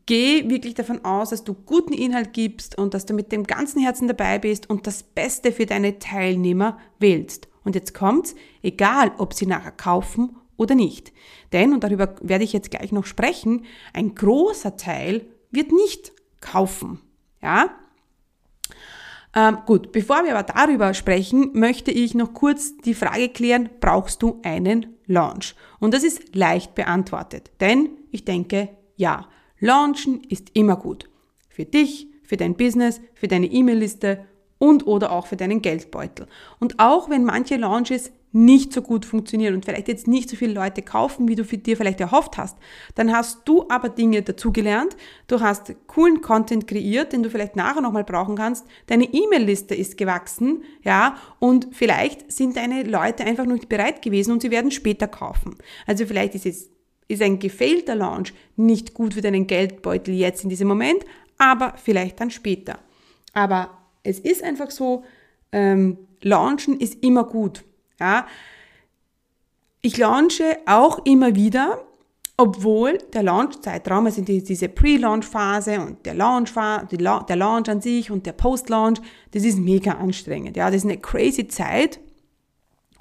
geh 0.05 0.49
wirklich 0.49 0.75
davon 0.75 1.03
aus, 1.05 1.29
dass 1.29 1.43
du 1.43 1.53
guten 1.53 1.93
Inhalt 1.93 2.33
gibst 2.33 2.77
und 2.77 2.93
dass 2.93 3.05
du 3.05 3.13
mit 3.13 3.31
dem 3.31 3.45
ganzen 3.45 3.81
Herzen 3.81 4.07
dabei 4.07 4.39
bist 4.39 4.69
und 4.69 4.85
das 4.85 5.03
Beste 5.03 5.51
für 5.51 5.65
deine 5.65 5.99
Teilnehmer 5.99 6.77
wählst. 6.99 7.47
Und 7.63 7.75
jetzt 7.75 7.93
kommt's, 7.93 8.35
egal 8.61 9.11
ob 9.17 9.33
sie 9.33 9.45
nachher 9.45 9.71
kaufen 9.71 10.35
oder 10.57 10.75
nicht. 10.75 11.11
Denn, 11.51 11.73
und 11.73 11.83
darüber 11.83 12.15
werde 12.21 12.43
ich 12.43 12.53
jetzt 12.53 12.71
gleich 12.71 12.91
noch 12.91 13.05
sprechen, 13.05 13.65
ein 13.93 14.15
großer 14.15 14.77
Teil 14.77 15.25
wird 15.49 15.71
nicht 15.71 16.13
kaufen. 16.39 16.99
Ja? 17.41 17.71
Ähm, 19.35 19.59
gut, 19.65 19.91
bevor 19.91 20.23
wir 20.23 20.37
aber 20.37 20.43
darüber 20.43 20.93
sprechen, 20.93 21.51
möchte 21.53 21.91
ich 21.91 22.13
noch 22.15 22.33
kurz 22.33 22.77
die 22.77 22.93
Frage 22.93 23.29
klären, 23.29 23.69
brauchst 23.79 24.21
du 24.21 24.39
einen 24.43 24.97
Launch? 25.05 25.55
Und 25.79 25.93
das 25.93 26.03
ist 26.03 26.35
leicht 26.35 26.75
beantwortet, 26.75 27.51
denn 27.59 27.89
ich 28.11 28.25
denke, 28.25 28.69
ja, 28.97 29.27
Launchen 29.63 30.23
ist 30.27 30.49
immer 30.55 30.75
gut. 30.75 31.07
Für 31.47 31.65
dich, 31.65 32.07
für 32.23 32.35
dein 32.35 32.55
Business, 32.55 32.99
für 33.13 33.27
deine 33.27 33.45
E-Mail-Liste 33.45 34.25
und 34.57 34.87
oder 34.87 35.11
auch 35.11 35.27
für 35.27 35.37
deinen 35.37 35.61
Geldbeutel. 35.61 36.25
Und 36.59 36.79
auch 36.79 37.11
wenn 37.11 37.23
manche 37.23 37.57
Launches 37.57 38.11
nicht 38.31 38.73
so 38.73 38.81
gut 38.81 39.05
funktionieren 39.05 39.53
und 39.53 39.65
vielleicht 39.65 39.87
jetzt 39.87 40.07
nicht 40.07 40.29
so 40.29 40.35
viele 40.35 40.53
Leute 40.53 40.81
kaufen, 40.81 41.27
wie 41.27 41.35
du 41.35 41.43
für 41.43 41.59
dir 41.59 41.77
vielleicht 41.77 41.99
erhofft 41.99 42.37
hast, 42.37 42.57
dann 42.95 43.11
hast 43.11 43.41
du 43.45 43.65
aber 43.69 43.89
Dinge 43.89 44.23
dazugelernt, 44.23 44.95
du 45.27 45.41
hast 45.41 45.75
coolen 45.85 46.21
Content 46.21 46.65
kreiert, 46.65 47.13
den 47.13 47.21
du 47.21 47.29
vielleicht 47.29 47.55
nachher 47.55 47.81
nochmal 47.81 48.03
brauchen 48.03 48.35
kannst, 48.35 48.65
deine 48.87 49.05
E-Mail-Liste 49.05 49.75
ist 49.75 49.97
gewachsen, 49.97 50.63
ja, 50.83 51.17
und 51.39 51.67
vielleicht 51.71 52.31
sind 52.31 52.55
deine 52.55 52.83
Leute 52.83 53.25
einfach 53.25 53.45
noch 53.45 53.55
nicht 53.55 53.69
bereit 53.69 54.01
gewesen 54.01 54.31
und 54.31 54.41
sie 54.41 54.49
werden 54.49 54.71
später 54.71 55.07
kaufen. 55.07 55.55
Also 55.85 56.05
vielleicht 56.05 56.33
ist 56.33 56.45
es 56.47 56.69
ist 57.11 57.21
ein 57.21 57.39
gefehlter 57.39 57.95
Launch 57.95 58.33
nicht 58.55 58.93
gut 58.93 59.13
für 59.13 59.21
deinen 59.21 59.47
Geldbeutel 59.47 60.13
jetzt 60.13 60.43
in 60.43 60.49
diesem 60.49 60.67
Moment, 60.67 61.03
aber 61.37 61.73
vielleicht 61.83 62.19
dann 62.19 62.31
später. 62.31 62.79
Aber 63.33 63.69
es 64.03 64.19
ist 64.19 64.43
einfach 64.43 64.71
so, 64.71 65.03
ähm, 65.51 65.97
Launchen 66.21 66.79
ist 66.79 67.03
immer 67.03 67.23
gut. 67.23 67.63
Ja? 67.99 68.27
Ich 69.81 69.97
launche 69.97 70.57
auch 70.65 71.05
immer 71.05 71.35
wieder, 71.35 71.83
obwohl 72.37 72.97
der 73.13 73.23
Launch-Zeitraum, 73.23 74.05
also 74.05 74.21
diese 74.21 74.69
Pre-Launch-Phase 74.69 75.79
und 75.79 76.05
der 76.05 76.13
Launch, 76.13 76.53
der 76.53 77.35
Launch 77.35 77.69
an 77.69 77.81
sich 77.81 78.09
und 78.09 78.25
der 78.25 78.33
Post-Launch, 78.33 78.99
das 79.31 79.43
ist 79.43 79.57
mega 79.57 79.91
anstrengend. 79.93 80.57
Ja, 80.57 80.67
das 80.67 80.77
ist 80.77 80.85
eine 80.85 80.97
crazy 80.97 81.47
Zeit. 81.47 81.99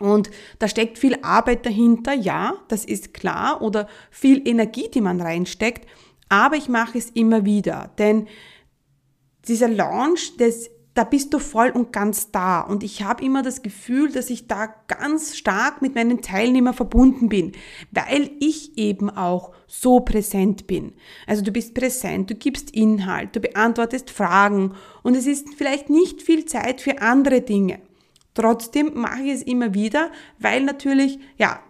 Und 0.00 0.30
da 0.58 0.66
steckt 0.66 0.98
viel 0.98 1.16
Arbeit 1.22 1.64
dahinter, 1.64 2.12
ja, 2.14 2.54
das 2.68 2.84
ist 2.84 3.14
klar, 3.14 3.62
oder 3.62 3.86
viel 4.10 4.46
Energie, 4.48 4.88
die 4.92 5.00
man 5.00 5.20
reinsteckt. 5.20 5.86
Aber 6.28 6.56
ich 6.56 6.68
mache 6.68 6.98
es 6.98 7.10
immer 7.10 7.44
wieder, 7.44 7.92
denn 7.98 8.26
dieser 9.46 9.68
Launch, 9.68 10.36
das 10.38 10.70
da 10.94 11.04
bist 11.04 11.32
du 11.32 11.38
voll 11.38 11.70
und 11.70 11.92
ganz 11.92 12.30
da. 12.30 12.60
Und 12.60 12.82
ich 12.82 13.02
habe 13.02 13.24
immer 13.24 13.42
das 13.42 13.62
Gefühl, 13.62 14.10
dass 14.10 14.28
ich 14.28 14.48
da 14.48 14.66
ganz 14.88 15.36
stark 15.36 15.82
mit 15.82 15.94
meinen 15.94 16.20
Teilnehmern 16.20 16.74
verbunden 16.74 17.28
bin, 17.28 17.52
weil 17.92 18.30
ich 18.40 18.76
eben 18.76 19.08
auch 19.08 19.52
so 19.66 20.00
präsent 20.00 20.66
bin. 20.66 20.92
Also 21.26 21.42
du 21.42 21.52
bist 21.52 21.74
präsent, 21.74 22.28
du 22.30 22.34
gibst 22.34 22.72
Inhalt, 22.72 23.36
du 23.36 23.40
beantwortest 23.40 24.10
Fragen 24.10 24.74
und 25.02 25.16
es 25.16 25.26
ist 25.26 25.54
vielleicht 25.56 25.90
nicht 25.90 26.22
viel 26.22 26.44
Zeit 26.44 26.80
für 26.80 27.00
andere 27.00 27.40
Dinge. 27.40 27.78
Trotzdem 28.34 28.92
mache 28.94 29.22
ich 29.22 29.32
es 29.32 29.42
immer 29.42 29.74
wieder, 29.74 30.10
weil 30.38 30.62
natürlich, 30.62 31.18
ja, 31.36 31.60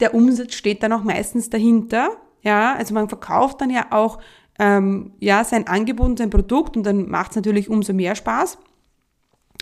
der 0.00 0.14
Umsatz 0.14 0.54
steht 0.54 0.82
dann 0.82 0.92
auch 0.92 1.02
meistens 1.02 1.50
dahinter. 1.50 2.10
Ja, 2.42 2.74
also 2.74 2.94
man 2.94 3.08
verkauft 3.08 3.60
dann 3.60 3.70
ja 3.70 3.86
auch 3.90 4.18
ähm, 4.58 5.12
ja, 5.18 5.44
sein 5.44 5.66
Angebot 5.66 6.06
und 6.06 6.18
sein 6.18 6.30
Produkt 6.30 6.76
und 6.76 6.84
dann 6.84 7.08
macht 7.08 7.30
es 7.30 7.36
natürlich 7.36 7.68
umso 7.68 7.92
mehr 7.92 8.14
Spaß. 8.14 8.58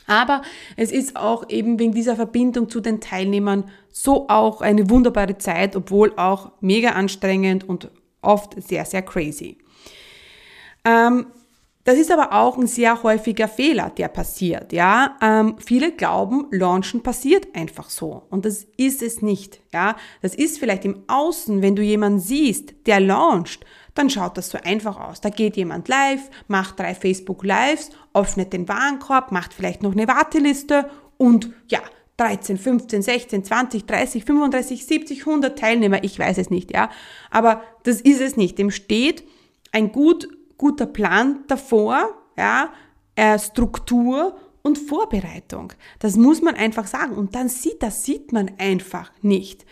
Aber 0.06 0.42
es 0.76 0.92
ist 0.92 1.16
auch 1.16 1.48
eben 1.48 1.78
wegen 1.78 1.92
dieser 1.92 2.16
Verbindung 2.16 2.68
zu 2.68 2.80
den 2.80 3.00
Teilnehmern 3.00 3.64
so 3.90 4.28
auch 4.28 4.60
eine 4.60 4.88
wunderbare 4.88 5.36
Zeit, 5.38 5.74
obwohl 5.74 6.12
auch 6.16 6.52
mega 6.60 6.90
anstrengend 6.90 7.68
und 7.68 7.90
oft 8.22 8.60
sehr, 8.62 8.84
sehr 8.84 9.02
crazy. 9.02 9.58
Ähm, 10.84 11.26
das 11.86 11.98
ist 11.98 12.10
aber 12.10 12.32
auch 12.32 12.58
ein 12.58 12.66
sehr 12.66 13.04
häufiger 13.04 13.46
Fehler, 13.46 13.90
der 13.96 14.08
passiert. 14.08 14.72
Ja, 14.72 15.16
ähm, 15.22 15.54
viele 15.64 15.92
glauben, 15.92 16.48
Launchen 16.50 17.02
passiert 17.02 17.54
einfach 17.54 17.90
so 17.90 18.24
und 18.28 18.44
das 18.44 18.66
ist 18.76 19.02
es 19.02 19.22
nicht. 19.22 19.60
Ja, 19.72 19.94
das 20.20 20.34
ist 20.34 20.58
vielleicht 20.58 20.84
im 20.84 21.04
Außen, 21.06 21.62
wenn 21.62 21.76
du 21.76 21.82
jemanden 21.82 22.18
siehst, 22.18 22.74
der 22.86 22.98
launcht, 22.98 23.64
dann 23.94 24.10
schaut 24.10 24.36
das 24.36 24.50
so 24.50 24.58
einfach 24.62 24.98
aus. 25.00 25.20
Da 25.20 25.30
geht 25.30 25.56
jemand 25.56 25.86
live, 25.86 26.28
macht 26.48 26.80
drei 26.80 26.92
Facebook 26.94 27.44
Lives, 27.44 27.90
öffnet 28.12 28.52
den 28.52 28.68
Warenkorb, 28.68 29.30
macht 29.30 29.54
vielleicht 29.54 29.84
noch 29.84 29.92
eine 29.92 30.08
Warteliste 30.08 30.90
und 31.18 31.50
ja, 31.68 31.80
13, 32.16 32.58
15, 32.58 33.02
16, 33.02 33.44
20, 33.44 33.86
30, 33.86 34.24
35, 34.24 34.86
70, 34.86 35.20
100 35.20 35.56
Teilnehmer, 35.56 36.02
ich 36.02 36.18
weiß 36.18 36.38
es 36.38 36.50
nicht, 36.50 36.72
ja. 36.72 36.90
Aber 37.30 37.62
das 37.84 38.00
ist 38.00 38.20
es 38.20 38.36
nicht. 38.36 38.58
Dem 38.58 38.72
steht 38.72 39.22
ein 39.70 39.92
gut, 39.92 40.28
guter 40.58 40.86
Plan 40.86 41.44
davor, 41.48 42.08
ja, 42.36 42.70
äh, 43.14 43.38
Struktur 43.38 44.36
und 44.62 44.78
Vorbereitung. 44.78 45.72
Das 46.00 46.16
muss 46.16 46.42
man 46.42 46.54
einfach 46.54 46.86
sagen. 46.86 47.14
Und 47.14 47.34
dann 47.34 47.48
sieht, 47.48 47.82
das 47.82 48.04
sieht 48.04 48.32
man 48.32 48.50
einfach 48.58 49.12
nicht. 49.22 49.64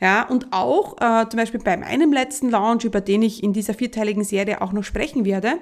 Ja, 0.00 0.28
und 0.28 0.52
auch 0.52 0.96
äh, 1.00 1.28
zum 1.28 1.38
Beispiel 1.38 1.60
bei 1.60 1.76
meinem 1.76 2.12
letzten 2.12 2.50
Launch, 2.50 2.84
über 2.84 3.00
den 3.00 3.22
ich 3.22 3.42
in 3.42 3.52
dieser 3.52 3.72
vierteiligen 3.72 4.24
Serie 4.24 4.60
auch 4.60 4.72
noch 4.72 4.82
sprechen 4.82 5.24
werde, 5.24 5.58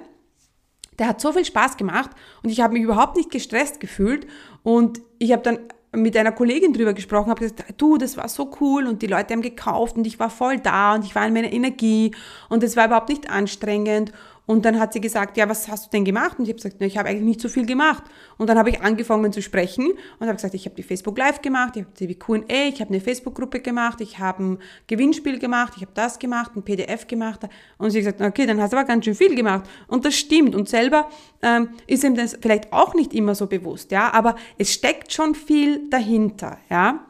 der 0.97 1.07
hat 1.07 1.21
so 1.21 1.31
viel 1.31 1.45
Spaß 1.45 1.77
gemacht 1.77 2.09
und 2.43 2.49
ich 2.49 2.59
habe 2.59 2.73
mich 2.73 2.81
überhaupt 2.81 3.17
nicht 3.17 3.29
gestresst 3.29 3.79
gefühlt 3.79 4.25
und 4.63 5.01
ich 5.19 5.31
habe 5.31 5.43
dann 5.43 5.59
mit 5.93 6.15
einer 6.15 6.31
Kollegin 6.31 6.73
drüber 6.73 6.93
gesprochen, 6.93 7.29
habe 7.29 7.41
gesagt, 7.41 7.73
du, 7.77 7.97
das 7.97 8.17
war 8.17 8.29
so 8.29 8.49
cool 8.61 8.87
und 8.87 9.01
die 9.01 9.07
Leute 9.07 9.33
haben 9.33 9.41
gekauft 9.41 9.97
und 9.97 10.07
ich 10.07 10.19
war 10.19 10.29
voll 10.29 10.57
da 10.57 10.95
und 10.95 11.05
ich 11.05 11.13
war 11.15 11.27
in 11.27 11.33
meiner 11.33 11.51
Energie 11.51 12.15
und 12.49 12.63
es 12.63 12.77
war 12.77 12.85
überhaupt 12.85 13.09
nicht 13.09 13.29
anstrengend 13.29 14.11
und 14.51 14.65
dann 14.65 14.81
hat 14.81 14.91
sie 14.91 14.99
gesagt, 14.99 15.37
ja, 15.37 15.47
was 15.47 15.69
hast 15.69 15.85
du 15.85 15.89
denn 15.91 16.03
gemacht? 16.03 16.37
Und 16.37 16.43
ich 16.43 16.49
habe 16.49 16.57
gesagt, 16.57 16.75
na, 16.79 16.85
ich 16.85 16.97
habe 16.97 17.07
eigentlich 17.07 17.23
nicht 17.23 17.39
so 17.39 17.47
viel 17.47 17.65
gemacht. 17.65 18.03
Und 18.37 18.49
dann 18.49 18.57
habe 18.57 18.69
ich 18.69 18.81
angefangen 18.81 19.31
zu 19.31 19.41
sprechen 19.41 19.93
und 20.19 20.27
habe 20.27 20.35
gesagt, 20.35 20.53
ich 20.53 20.65
habe 20.65 20.75
die 20.75 20.83
Facebook 20.83 21.17
Live 21.17 21.41
gemacht, 21.41 21.77
ich 21.77 21.83
habe 21.83 21.93
die 21.95 22.19
Q&A, 22.19 22.67
ich 22.67 22.81
habe 22.81 22.89
eine 22.89 22.99
Facebook-Gruppe 22.99 23.61
gemacht, 23.61 24.01
ich 24.01 24.19
habe 24.19 24.43
ein 24.43 24.59
Gewinnspiel 24.87 25.39
gemacht, 25.39 25.71
ich 25.77 25.83
habe 25.83 25.93
das 25.93 26.19
gemacht, 26.19 26.51
ein 26.57 26.63
PDF 26.63 27.07
gemacht. 27.07 27.47
Und 27.77 27.91
sie 27.91 27.99
hat 27.99 28.17
gesagt, 28.17 28.21
okay, 28.21 28.45
dann 28.45 28.59
hast 28.59 28.73
du 28.73 28.77
aber 28.77 28.85
ganz 28.85 29.05
schön 29.05 29.15
viel 29.15 29.35
gemacht. 29.35 29.69
Und 29.87 30.03
das 30.03 30.15
stimmt. 30.15 30.53
Und 30.53 30.67
selber 30.67 31.09
ähm, 31.41 31.69
ist 31.87 32.03
ihm 32.03 32.15
das 32.15 32.37
vielleicht 32.41 32.73
auch 32.73 32.93
nicht 32.93 33.13
immer 33.13 33.35
so 33.35 33.47
bewusst, 33.47 33.93
ja. 33.93 34.11
Aber 34.11 34.35
es 34.57 34.73
steckt 34.73 35.13
schon 35.13 35.33
viel 35.33 35.89
dahinter, 35.89 36.57
ja. 36.69 37.05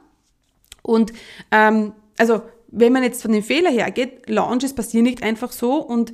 Und 0.83 1.11
ähm, 1.49 1.93
also 2.19 2.43
wenn 2.67 2.93
man 2.93 3.01
jetzt 3.01 3.23
von 3.23 3.31
dem 3.31 3.41
Fehler 3.41 3.71
hergeht, 3.71 4.29
Launches 4.29 4.75
passieren 4.75 5.05
nicht 5.05 5.23
einfach 5.23 5.51
so 5.51 5.77
und 5.77 6.13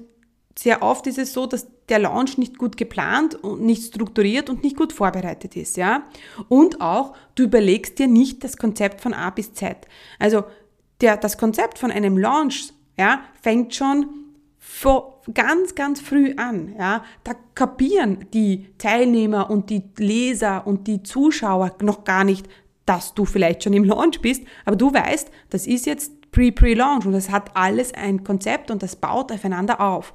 sehr 0.57 0.81
oft 0.81 1.07
ist 1.07 1.17
es 1.17 1.33
so, 1.33 1.45
dass 1.45 1.67
der 1.89 1.99
Launch 1.99 2.37
nicht 2.37 2.57
gut 2.57 2.77
geplant 2.77 3.35
und 3.35 3.61
nicht 3.61 3.83
strukturiert 3.83 4.49
und 4.49 4.63
nicht 4.63 4.75
gut 4.75 4.91
vorbereitet 4.91 5.55
ist, 5.55 5.77
ja. 5.77 6.03
Und 6.49 6.81
auch, 6.81 7.13
du 7.35 7.43
überlegst 7.43 7.99
dir 7.99 8.07
nicht 8.07 8.43
das 8.43 8.57
Konzept 8.57 9.01
von 9.01 9.13
A 9.13 9.29
bis 9.29 9.53
Z. 9.53 9.77
Also, 10.19 10.43
der, 11.01 11.17
das 11.17 11.37
Konzept 11.37 11.77
von 11.77 11.91
einem 11.91 12.17
Launch, 12.17 12.73
ja, 12.97 13.21
fängt 13.41 13.75
schon 13.75 14.07
vor, 14.57 15.21
ganz, 15.33 15.75
ganz 15.75 16.01
früh 16.01 16.33
an, 16.35 16.75
ja. 16.77 17.03
Da 17.23 17.33
kapieren 17.53 18.25
die 18.33 18.67
Teilnehmer 18.77 19.49
und 19.49 19.69
die 19.69 19.83
Leser 19.97 20.65
und 20.65 20.87
die 20.87 21.03
Zuschauer 21.03 21.75
noch 21.81 22.03
gar 22.03 22.23
nicht, 22.23 22.47
dass 22.85 23.13
du 23.13 23.25
vielleicht 23.25 23.63
schon 23.63 23.73
im 23.73 23.83
Launch 23.83 24.21
bist, 24.21 24.43
aber 24.65 24.75
du 24.75 24.93
weißt, 24.93 25.29
das 25.49 25.67
ist 25.67 25.85
jetzt 25.85 26.16
Pre-Pre-Launch 26.37 27.07
und 27.07 27.13
das 27.13 27.31
hat 27.31 27.49
alles 27.55 27.95
ein 27.95 28.23
Konzept 28.23 28.69
und 28.69 28.83
das 28.83 28.95
baut 28.95 29.31
aufeinander 29.31 29.81
auf. 29.81 30.13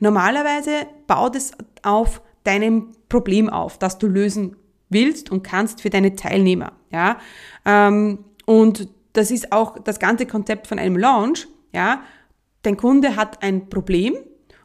Normalerweise 0.00 0.88
baut 1.06 1.36
es 1.36 1.52
auf 1.84 2.22
deinem 2.42 2.88
Problem 3.08 3.48
auf, 3.48 3.78
das 3.78 3.96
du 3.96 4.08
lösen 4.08 4.56
willst 4.88 5.30
und 5.30 5.44
kannst 5.44 5.80
für 5.80 5.88
deine 5.88 6.16
Teilnehmer. 6.16 6.72
Ja? 6.90 7.18
Ähm, 7.64 8.24
und 8.46 8.88
das 9.12 9.30
ist 9.30 9.52
auch 9.52 9.78
das 9.78 10.00
ganze 10.00 10.26
Konzept 10.26 10.66
von 10.66 10.80
einem 10.80 10.96
Launch. 10.96 11.46
Ja? 11.72 12.02
Dein 12.62 12.76
Kunde 12.76 13.14
hat 13.14 13.40
ein 13.44 13.68
Problem 13.68 14.14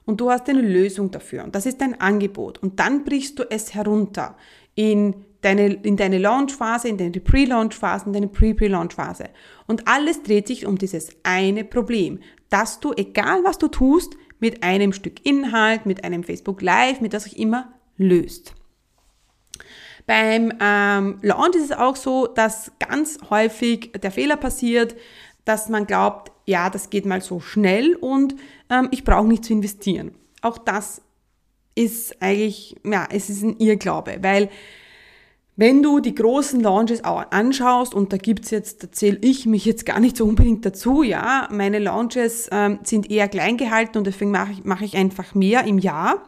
und 0.05 0.19
du 0.21 0.31
hast 0.31 0.49
eine 0.49 0.61
Lösung 0.61 1.11
dafür. 1.11 1.43
Und 1.43 1.53
das 1.53 1.67
ist 1.67 1.81
dein 1.81 2.01
Angebot. 2.01 2.57
Und 2.57 2.79
dann 2.79 3.03
brichst 3.03 3.37
du 3.37 3.43
es 3.47 3.75
herunter 3.75 4.35
in 4.73 5.23
deine, 5.45 5.73
in 5.73 5.95
deine 5.95 6.17
Launchphase, 6.17 6.87
in 6.89 6.97
deine 6.97 7.11
Pre-Launch-Phase, 7.11 8.07
in 8.07 8.13
deine 8.13 8.27
Pre-Pre-Launch-Phase. 8.27 9.29
Und 9.67 9.87
alles 9.87 10.23
dreht 10.23 10.47
sich 10.47 10.65
um 10.65 10.77
dieses 10.77 11.09
eine 11.23 11.63
Problem, 11.63 12.19
dass 12.49 12.79
du, 12.79 12.93
egal 12.93 13.43
was 13.43 13.57
du 13.57 13.67
tust, 13.67 14.15
mit 14.39 14.63
einem 14.63 14.91
Stück 14.91 15.25
Inhalt, 15.25 15.85
mit 15.85 16.03
einem 16.03 16.23
Facebook 16.23 16.61
Live, 16.61 16.99
mit 16.99 17.13
was 17.13 17.27
auch 17.27 17.37
immer 17.37 17.73
löst. 17.97 18.53
Beim 20.07 20.53
ähm, 20.59 21.19
Launch 21.21 21.55
ist 21.55 21.65
es 21.65 21.71
auch 21.71 21.95
so, 21.95 22.27
dass 22.27 22.71
ganz 22.79 23.19
häufig 23.29 23.91
der 23.93 24.11
Fehler 24.11 24.37
passiert, 24.37 24.95
dass 25.45 25.69
man 25.69 25.87
glaubt, 25.87 26.31
ja, 26.45 26.69
das 26.69 26.89
geht 26.89 27.05
mal 27.05 27.21
so 27.21 27.39
schnell 27.39 27.95
und 27.95 28.35
ähm, 28.69 28.89
ich 28.91 29.03
brauche 29.03 29.27
nicht 29.27 29.45
zu 29.45 29.53
investieren. 29.53 30.15
Auch 30.41 30.57
das 30.57 31.01
ist 31.75 32.21
eigentlich, 32.21 32.75
ja, 32.83 33.07
es 33.11 33.29
ist 33.29 33.43
ein 33.43 33.57
Irrglaube, 33.57 34.17
weil 34.21 34.49
wenn 35.57 35.81
du 35.81 35.99
die 35.99 36.15
großen 36.15 36.59
Launches 36.59 37.03
auch 37.03 37.31
anschaust, 37.31 37.93
und 37.93 38.11
da 38.11 38.17
gibt's 38.17 38.51
jetzt, 38.51 38.83
da 38.83 38.91
zähle 38.91 39.19
ich 39.21 39.45
mich 39.45 39.65
jetzt 39.65 39.85
gar 39.85 39.99
nicht 39.99 40.17
so 40.17 40.25
unbedingt 40.25 40.65
dazu, 40.65 41.01
ja, 41.01 41.47
meine 41.51 41.79
Launches 41.79 42.49
ähm, 42.51 42.79
sind 42.83 43.09
eher 43.09 43.29
klein 43.29 43.57
gehalten 43.57 43.97
und 43.97 44.05
deswegen 44.05 44.31
mache 44.31 44.51
ich, 44.51 44.65
mache 44.65 44.83
ich 44.83 44.97
einfach 44.97 45.33
mehr 45.33 45.63
im 45.63 45.79
Jahr. 45.79 46.23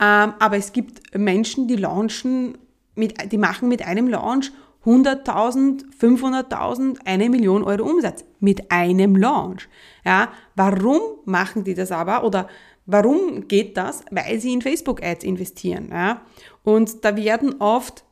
Ähm, 0.00 0.34
aber 0.38 0.56
es 0.56 0.72
gibt 0.72 1.16
Menschen, 1.16 1.66
die 1.66 1.76
launchen, 1.76 2.56
mit, 2.94 3.32
die 3.32 3.38
machen 3.38 3.68
mit 3.68 3.84
einem 3.84 4.08
Launch 4.08 4.52
100.000, 4.84 5.84
500.000, 6.00 6.98
eine 7.04 7.30
Million 7.30 7.62
Euro 7.62 7.84
Umsatz 7.84 8.24
mit 8.40 8.70
einem 8.70 9.16
Launch. 9.16 9.68
Ja, 10.04 10.28
warum 10.56 11.00
machen 11.24 11.64
die 11.64 11.74
das 11.74 11.92
aber 11.92 12.24
oder 12.24 12.48
warum 12.86 13.46
geht 13.46 13.76
das? 13.76 14.04
Weil 14.10 14.40
sie 14.40 14.52
in 14.52 14.62
Facebook 14.62 15.02
Ads 15.02 15.24
investieren. 15.24 15.90
Ja. 15.92 16.22
Und 16.62 17.04
da 17.04 17.16
werden 17.16 17.60
oft 17.60 18.04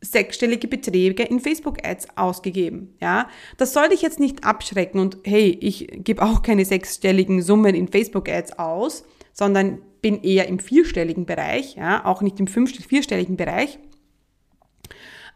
sechsstellige 0.00 0.68
Beträge 0.68 1.24
in 1.24 1.40
Facebook-Ads 1.40 2.16
ausgegeben. 2.16 2.94
Ja, 3.00 3.28
das 3.56 3.72
soll 3.72 3.88
dich 3.88 4.02
jetzt 4.02 4.20
nicht 4.20 4.44
abschrecken 4.44 5.00
und 5.00 5.18
hey, 5.24 5.58
ich 5.60 5.88
gebe 6.04 6.22
auch 6.22 6.42
keine 6.42 6.64
sechsstelligen 6.64 7.42
Summen 7.42 7.74
in 7.74 7.88
Facebook-Ads 7.88 8.58
aus, 8.58 9.04
sondern 9.32 9.80
bin 10.00 10.22
eher 10.22 10.46
im 10.46 10.60
vierstelligen 10.60 11.26
Bereich, 11.26 11.74
ja, 11.74 12.04
auch 12.04 12.22
nicht 12.22 12.38
im 12.38 12.46
fünf 12.46 12.72
vierstelligen 12.86 13.36
Bereich. 13.36 13.78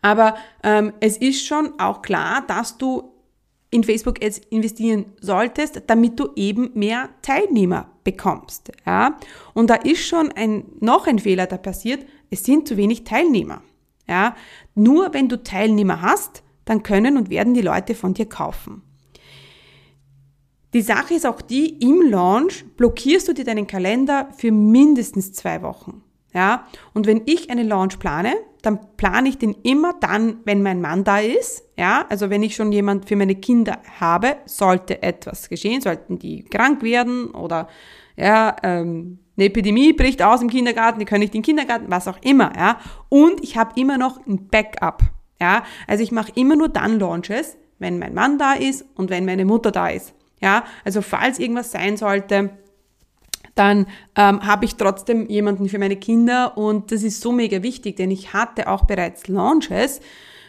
Aber 0.00 0.36
ähm, 0.62 0.92
es 1.00 1.16
ist 1.16 1.46
schon 1.46 1.78
auch 1.80 2.02
klar, 2.02 2.44
dass 2.46 2.78
du 2.78 3.12
in 3.70 3.84
Facebook 3.84 4.22
Ads 4.22 4.38
investieren 4.50 5.06
solltest, 5.20 5.82
damit 5.86 6.20
du 6.20 6.30
eben 6.36 6.70
mehr 6.74 7.08
Teilnehmer 7.22 7.91
bekommst. 8.04 8.72
Ja? 8.86 9.18
Und 9.54 9.70
da 9.70 9.74
ist 9.76 10.06
schon 10.06 10.32
ein, 10.32 10.64
noch 10.80 11.06
ein 11.06 11.18
Fehler 11.18 11.46
da 11.46 11.56
passiert, 11.56 12.06
es 12.30 12.44
sind 12.44 12.68
zu 12.68 12.76
wenig 12.76 13.04
Teilnehmer. 13.04 13.62
Ja? 14.08 14.36
Nur 14.74 15.14
wenn 15.14 15.28
du 15.28 15.42
Teilnehmer 15.42 16.02
hast, 16.02 16.42
dann 16.64 16.82
können 16.82 17.16
und 17.16 17.30
werden 17.30 17.54
die 17.54 17.62
Leute 17.62 17.94
von 17.94 18.14
dir 18.14 18.26
kaufen. 18.26 18.82
Die 20.74 20.82
Sache 20.82 21.14
ist 21.14 21.26
auch 21.26 21.42
die, 21.42 21.80
im 21.80 22.00
Launch 22.10 22.64
blockierst 22.76 23.28
du 23.28 23.34
dir 23.34 23.44
deinen 23.44 23.66
Kalender 23.66 24.28
für 24.36 24.50
mindestens 24.50 25.32
zwei 25.32 25.62
Wochen. 25.62 26.02
Ja? 26.32 26.66
Und 26.94 27.06
wenn 27.06 27.22
ich 27.26 27.50
einen 27.50 27.68
Launch 27.68 27.98
plane, 27.98 28.34
dann 28.62 28.96
plane 28.96 29.28
ich 29.28 29.38
den 29.38 29.54
immer 29.62 29.94
dann, 30.00 30.38
wenn 30.44 30.62
mein 30.62 30.80
Mann 30.80 31.04
da 31.04 31.18
ist. 31.18 31.64
Ja, 31.76 32.06
also 32.08 32.30
wenn 32.30 32.42
ich 32.42 32.54
schon 32.54 32.72
jemand 32.72 33.08
für 33.08 33.16
meine 33.16 33.34
Kinder 33.34 33.78
habe, 34.00 34.36
sollte 34.46 35.02
etwas 35.02 35.48
geschehen, 35.48 35.80
sollten 35.80 36.18
die 36.18 36.44
krank 36.44 36.82
werden 36.82 37.32
oder 37.32 37.68
ja, 38.16 38.56
ähm, 38.62 39.18
eine 39.36 39.46
Epidemie 39.46 39.92
bricht 39.92 40.22
aus 40.22 40.42
im 40.42 40.50
Kindergarten, 40.50 41.00
die 41.00 41.04
können 41.04 41.20
nicht 41.20 41.34
in 41.34 41.40
den 41.40 41.46
Kindergarten, 41.46 41.86
was 41.88 42.06
auch 42.06 42.18
immer. 42.22 42.52
Ja, 42.56 42.78
und 43.08 43.42
ich 43.42 43.56
habe 43.56 43.78
immer 43.80 43.98
noch 43.98 44.24
ein 44.26 44.48
Backup. 44.48 45.02
Ja, 45.40 45.64
also 45.88 46.04
ich 46.04 46.12
mache 46.12 46.32
immer 46.36 46.54
nur 46.54 46.68
dann 46.68 47.00
Launches, 47.00 47.56
wenn 47.78 47.98
mein 47.98 48.14
Mann 48.14 48.38
da 48.38 48.52
ist 48.52 48.84
und 48.94 49.10
wenn 49.10 49.24
meine 49.24 49.44
Mutter 49.44 49.72
da 49.72 49.88
ist. 49.88 50.14
Ja, 50.40 50.64
also 50.84 51.02
falls 51.02 51.38
irgendwas 51.38 51.72
sein 51.72 51.96
sollte, 51.96 52.50
dann 53.54 53.86
ähm, 54.16 54.46
habe 54.46 54.64
ich 54.64 54.76
trotzdem 54.76 55.28
jemanden 55.28 55.68
für 55.68 55.78
meine 55.78 55.96
Kinder 55.96 56.56
und 56.56 56.90
das 56.90 57.02
ist 57.02 57.20
so 57.20 57.32
mega 57.32 57.62
wichtig, 57.62 57.96
denn 57.96 58.10
ich 58.10 58.32
hatte 58.32 58.68
auch 58.68 58.84
bereits 58.84 59.28
Launches, 59.28 60.00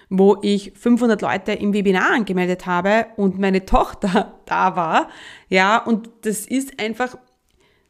wo 0.10 0.38
ich 0.42 0.74
500 0.76 1.22
Leute 1.22 1.54
im 1.54 1.74
Webinar 1.74 2.12
angemeldet 2.12 2.66
habe 2.66 3.08
und 3.18 3.40
meine 3.40 3.66
Tochter 3.66 4.40
da 4.46 4.76
war, 4.76 5.10
ja, 5.50 5.78
und 5.78 6.10
das 6.22 6.46
ist 6.46 6.80
einfach, 6.80 7.18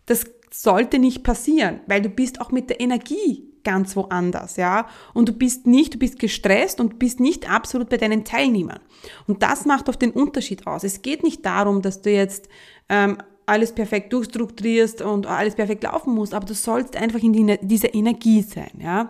das 0.05 0.25
sollte 0.51 0.99
nicht 0.99 1.23
passieren, 1.23 1.81
weil 1.87 2.01
du 2.01 2.09
bist 2.09 2.41
auch 2.41 2.51
mit 2.51 2.69
der 2.69 2.79
Energie 2.79 3.53
ganz 3.63 3.95
woanders, 3.95 4.57
ja. 4.57 4.87
Und 5.13 5.29
du 5.29 5.33
bist 5.33 5.65
nicht, 5.65 5.93
du 5.93 5.97
bist 5.97 6.19
gestresst 6.19 6.79
und 6.79 6.99
bist 6.99 7.19
nicht 7.19 7.49
absolut 7.49 7.89
bei 7.89 7.97
deinen 7.97 8.25
Teilnehmern. 8.25 8.79
Und 9.25 9.41
das 9.41 9.65
macht 9.65 9.89
oft 9.89 10.01
den 10.01 10.11
Unterschied 10.11 10.67
aus. 10.67 10.83
Es 10.83 11.01
geht 11.01 11.23
nicht 11.23 11.45
darum, 11.45 11.81
dass 11.81 12.01
du 12.01 12.11
jetzt 12.11 12.49
ähm, 12.89 13.17
alles 13.45 13.73
perfekt 13.73 14.13
durchstrukturierst 14.13 15.01
und 15.01 15.27
alles 15.27 15.55
perfekt 15.55 15.83
laufen 15.83 16.13
muss, 16.13 16.33
aber 16.33 16.45
du 16.45 16.53
sollst 16.53 16.95
einfach 16.95 17.21
in 17.21 17.33
die, 17.33 17.57
dieser 17.61 17.93
Energie 17.93 18.41
sein, 18.41 18.71
ja. 18.79 19.09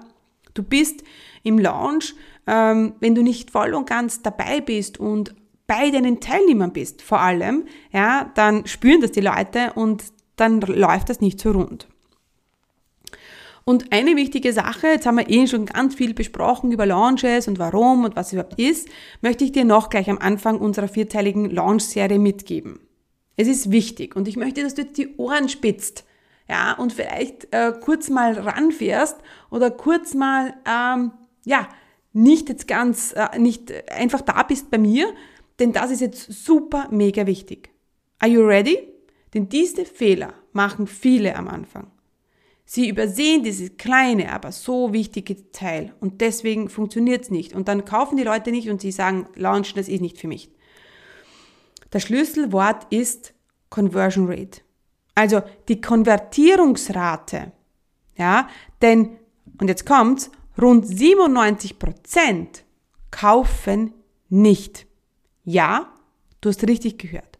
Du 0.53 0.61
bist 0.61 1.03
im 1.43 1.57
Lounge, 1.57 2.13
ähm, 2.45 2.93
wenn 2.99 3.15
du 3.15 3.23
nicht 3.23 3.51
voll 3.51 3.73
und 3.73 3.89
ganz 3.89 4.21
dabei 4.21 4.61
bist 4.61 4.99
und 4.99 5.33
bei 5.65 5.89
deinen 5.89 6.19
Teilnehmern 6.19 6.73
bist, 6.73 7.01
vor 7.01 7.19
allem, 7.19 7.65
ja, 7.91 8.31
dann 8.35 8.67
spüren 8.67 9.01
das 9.01 9.11
die 9.11 9.21
Leute 9.21 9.73
und 9.75 10.03
dann 10.35 10.61
läuft 10.61 11.09
das 11.09 11.21
nicht 11.21 11.39
so 11.39 11.51
rund. 11.51 11.87
Und 13.65 13.93
eine 13.93 14.17
wichtige 14.17 14.51
Sache, 14.51 14.87
jetzt 14.87 15.05
haben 15.05 15.17
wir 15.17 15.29
eh 15.29 15.47
schon 15.47 15.65
ganz 15.65 15.95
viel 15.95 16.13
besprochen 16.13 16.71
über 16.73 16.85
Launches 16.85 17.47
und 17.47 17.59
warum 17.59 18.03
und 18.03 18.15
was 18.15 18.33
überhaupt 18.33 18.59
ist, 18.59 18.89
möchte 19.21 19.45
ich 19.45 19.53
dir 19.53 19.63
noch 19.63 19.89
gleich 19.89 20.09
am 20.09 20.17
Anfang 20.17 20.57
unserer 20.57 20.89
vierteiligen 20.89 21.49
Launch-Serie 21.49 22.19
mitgeben. 22.19 22.79
Es 23.35 23.47
ist 23.47 23.71
wichtig 23.71 24.15
und 24.15 24.27
ich 24.27 24.37
möchte, 24.37 24.63
dass 24.63 24.75
du 24.75 24.83
jetzt 24.83 24.97
die 24.97 25.15
Ohren 25.17 25.49
spitzt. 25.49 26.05
Ja, 26.47 26.73
und 26.73 26.93
vielleicht 26.93 27.47
äh, 27.51 27.73
kurz 27.79 28.09
mal 28.09 28.37
ranfährst 28.37 29.17
oder 29.49 29.71
kurz 29.71 30.13
mal, 30.13 30.53
ähm, 30.67 31.11
ja, 31.45 31.69
nicht 32.11 32.49
jetzt 32.49 32.67
ganz, 32.67 33.13
äh, 33.13 33.39
nicht 33.39 33.71
einfach 33.89 34.21
da 34.21 34.43
bist 34.43 34.69
bei 34.69 34.77
mir, 34.77 35.07
denn 35.59 35.71
das 35.71 35.89
ist 35.89 36.01
jetzt 36.01 36.45
super 36.45 36.89
mega 36.91 37.25
wichtig. 37.25 37.69
Are 38.19 38.29
you 38.29 38.45
ready? 38.45 38.77
Denn 39.33 39.49
diese 39.49 39.85
Fehler 39.85 40.33
machen 40.51 40.85
viele 40.85 41.35
am 41.35 41.47
Anfang. 41.47 41.87
Sie 42.65 42.87
übersehen 42.87 43.43
dieses 43.43 43.77
kleine, 43.77 44.31
aber 44.31 44.51
so 44.51 44.93
wichtige 44.93 45.51
Teil 45.51 45.93
und 45.99 46.21
deswegen 46.21 46.69
funktioniert 46.69 47.23
es 47.23 47.31
nicht. 47.31 47.53
Und 47.53 47.67
dann 47.67 47.85
kaufen 47.85 48.17
die 48.17 48.23
Leute 48.23 48.51
nicht 48.51 48.69
und 48.69 48.81
sie 48.81 48.91
sagen, 48.91 49.27
launchen, 49.35 49.75
das 49.75 49.89
ist 49.89 50.01
nicht 50.01 50.17
für 50.17 50.27
mich. 50.27 50.49
Das 51.93 52.01
Schlüsselwort 52.01 52.87
ist 52.91 53.35
Conversion 53.69 54.25
Rate. 54.27 54.61
Also 55.13 55.43
die 55.67 55.79
Konvertierungsrate. 55.79 57.51
Ja, 58.17 58.49
denn, 58.81 59.17
und 59.61 59.67
jetzt 59.67 59.85
kommt's, 59.85 60.31
rund 60.59 60.87
97 60.87 61.77
Prozent 61.77 62.63
kaufen 63.11 63.93
nicht. 64.27 64.87
Ja, 65.43 65.93
du 66.41 66.49
hast 66.49 66.67
richtig 66.67 66.97
gehört. 66.97 67.37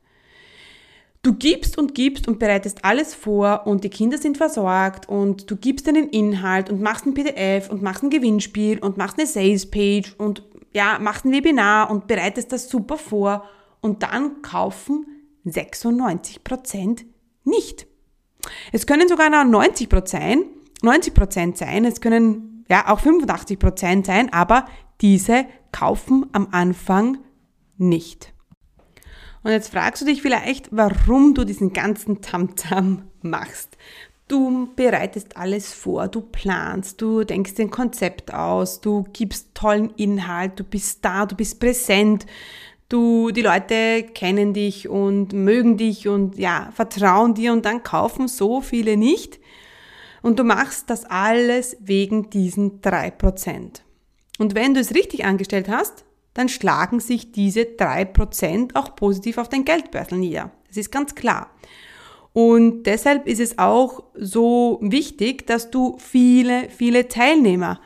Du 1.23 1.33
gibst 1.33 1.79
und 1.79 1.95
gibst 1.95 2.27
und 2.27 2.37
bereitest 2.37 2.85
alles 2.85 3.15
vor 3.15 3.65
und 3.65 3.83
die 3.83 3.89
Kinder 3.89 4.19
sind 4.19 4.37
versorgt 4.37 5.09
und 5.09 5.49
du 5.49 5.55
gibst 5.55 5.89
einen 5.89 6.09
Inhalt 6.09 6.69
und 6.69 6.79
machst 6.79 7.07
ein 7.07 7.15
PDF 7.15 7.71
und 7.71 7.81
machst 7.81 8.03
ein 8.03 8.11
Gewinnspiel 8.11 8.77
und 8.77 8.97
machst 8.97 9.17
eine 9.17 9.25
Sales 9.25 9.71
Page 9.71 10.13
und 10.19 10.43
ja, 10.75 10.99
machst 10.99 11.25
ein 11.25 11.31
Webinar 11.31 11.89
und 11.89 12.05
bereitest 12.05 12.51
das 12.51 12.69
super 12.69 12.99
vor 12.99 13.49
und 13.83 14.01
dann 14.01 14.41
kaufen 14.41 15.05
96 15.43 16.43
Prozent 16.43 17.05
nicht. 17.43 17.85
Es 18.71 18.87
können 18.87 19.07
sogar 19.07 19.29
noch 19.29 19.43
90 19.43 19.89
Prozent, 19.89 20.45
90 20.81 21.13
Prozent 21.13 21.57
sein, 21.57 21.85
es 21.85 22.01
können 22.01 22.65
ja 22.69 22.91
auch 22.91 22.99
85 22.99 23.59
Prozent 23.59 24.05
sein, 24.05 24.31
aber 24.33 24.65
diese 25.01 25.45
kaufen 25.71 26.25
am 26.31 26.47
Anfang 26.51 27.19
nicht. 27.77 28.33
Und 29.43 29.51
jetzt 29.51 29.71
fragst 29.73 30.01
du 30.01 30.05
dich 30.05 30.21
vielleicht, 30.21 30.69
warum 30.71 31.33
du 31.33 31.43
diesen 31.43 31.73
ganzen 31.73 32.21
Tamtam 32.21 33.09
machst. 33.21 33.77
Du 34.29 34.69
bereitest 34.75 35.35
alles 35.35 35.73
vor, 35.73 36.07
du 36.07 36.21
planst, 36.21 37.01
du 37.01 37.25
denkst 37.25 37.59
ein 37.59 37.69
Konzept 37.69 38.33
aus, 38.33 38.79
du 38.79 39.03
gibst 39.11 39.53
tollen 39.53 39.89
Inhalt, 39.97 40.57
du 40.57 40.63
bist 40.63 41.03
da, 41.03 41.25
du 41.25 41.35
bist 41.35 41.59
präsent, 41.59 42.25
du, 42.93 43.31
die 43.31 43.41
Leute 43.41 44.03
kennen 44.13 44.53
dich 44.53 44.87
und 44.87 45.33
mögen 45.33 45.77
dich 45.77 46.07
und 46.07 46.37
ja, 46.37 46.69
vertrauen 46.73 47.33
dir 47.33 47.51
und 47.51 47.65
dann 47.65 47.83
kaufen 47.83 48.27
so 48.27 48.61
viele 48.61 48.95
nicht. 48.95 49.39
Und 50.21 50.39
du 50.39 50.43
machst 50.43 50.89
das 50.89 51.03
alles 51.03 51.75
wegen 51.81 52.29
diesen 52.29 52.81
drei 52.81 53.11
Prozent. 53.11 53.83
Und 54.39 54.55
wenn 54.55 54.73
du 54.73 54.79
es 54.79 54.93
richtig 54.93 55.25
angestellt 55.25 55.67
hast, 55.67 56.05
dann 56.33 56.49
schlagen 56.49 56.99
sich 56.99 57.31
diese 57.31 57.65
drei 57.65 58.05
Prozent 58.05 58.75
auch 58.75 58.95
positiv 58.95 59.37
auf 59.37 59.49
dein 59.49 59.65
Geldbörsel 59.65 60.17
nieder. 60.17 60.51
Das 60.67 60.77
ist 60.77 60.91
ganz 60.91 61.15
klar. 61.15 61.49
Und 62.31 62.83
deshalb 62.83 63.27
ist 63.27 63.39
es 63.39 63.59
auch 63.59 64.03
so 64.15 64.79
wichtig, 64.81 65.45
dass 65.45 65.69
du 65.69 65.97
viele, 65.99 66.69
viele 66.69 67.07
Teilnehmer 67.07 67.79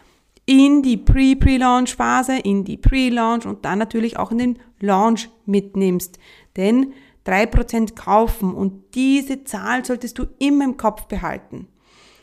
in 0.47 0.81
die 0.81 0.97
Pre-Pre-Launch-Phase, 0.97 2.39
in 2.39 2.63
die 2.63 2.77
Pre-Launch 2.77 3.45
und 3.45 3.65
dann 3.65 3.77
natürlich 3.77 4.17
auch 4.17 4.31
in 4.31 4.37
den 4.37 4.59
Launch 4.79 5.29
mitnimmst. 5.45 6.17
Denn 6.55 6.93
drei 7.25 7.45
Prozent 7.45 7.95
kaufen 7.95 8.53
und 8.53 8.95
diese 8.95 9.43
Zahl 9.43 9.83
solltest 9.85 10.17
du 10.17 10.25
immer 10.39 10.63
im 10.63 10.77
Kopf 10.77 11.03
behalten. 11.03 11.67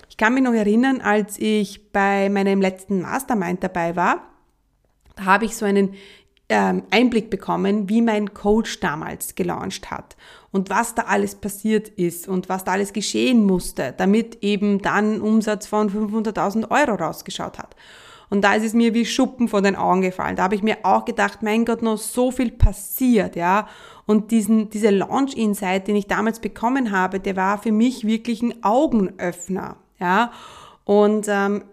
Ich 0.08 0.16
kann 0.16 0.32
mich 0.32 0.42
noch 0.42 0.54
erinnern, 0.54 1.00
als 1.02 1.38
ich 1.38 1.92
bei 1.92 2.30
meinem 2.30 2.60
letzten 2.60 3.02
Mastermind 3.02 3.62
dabei 3.62 3.94
war, 3.94 4.30
da 5.16 5.26
habe 5.26 5.44
ich 5.44 5.54
so 5.56 5.66
einen 5.66 5.94
ähm, 6.48 6.84
Einblick 6.90 7.30
bekommen, 7.30 7.88
wie 7.88 8.00
mein 8.00 8.32
Coach 8.32 8.80
damals 8.80 9.34
gelauncht 9.34 9.90
hat 9.90 10.16
und 10.50 10.70
was 10.70 10.94
da 10.94 11.02
alles 11.02 11.34
passiert 11.34 11.88
ist 11.88 12.26
und 12.26 12.48
was 12.48 12.64
da 12.64 12.72
alles 12.72 12.92
geschehen 12.92 13.44
musste, 13.44 13.94
damit 13.96 14.42
eben 14.42 14.80
dann 14.80 15.20
Umsatz 15.20 15.66
von 15.66 15.90
500.000 15.90 16.70
Euro 16.70 16.94
rausgeschaut 16.94 17.58
hat. 17.58 17.76
Und 18.30 18.42
da 18.42 18.54
ist 18.54 18.64
es 18.64 18.74
mir 18.74 18.94
wie 18.94 19.06
Schuppen 19.06 19.48
von 19.48 19.62
den 19.64 19.76
Augen 19.76 20.00
gefallen. 20.00 20.36
Da 20.36 20.44
habe 20.44 20.54
ich 20.54 20.62
mir 20.62 20.78
auch 20.82 21.04
gedacht, 21.04 21.42
mein 21.42 21.64
Gott, 21.64 21.82
noch 21.82 21.98
so 21.98 22.30
viel 22.30 22.50
passiert, 22.50 23.36
ja. 23.36 23.68
Und 24.06 24.30
diesen, 24.30 24.70
diese 24.70 24.90
Launch-Insight, 24.90 25.88
den 25.88 25.96
ich 25.96 26.06
damals 26.06 26.40
bekommen 26.40 26.90
habe, 26.90 27.20
der 27.20 27.36
war 27.36 27.58
für 27.58 27.72
mich 27.72 28.06
wirklich 28.06 28.42
ein 28.42 28.62
Augenöffner, 28.62 29.76
ja. 29.98 30.32
Und 30.84 31.26
ähm, 31.28 31.64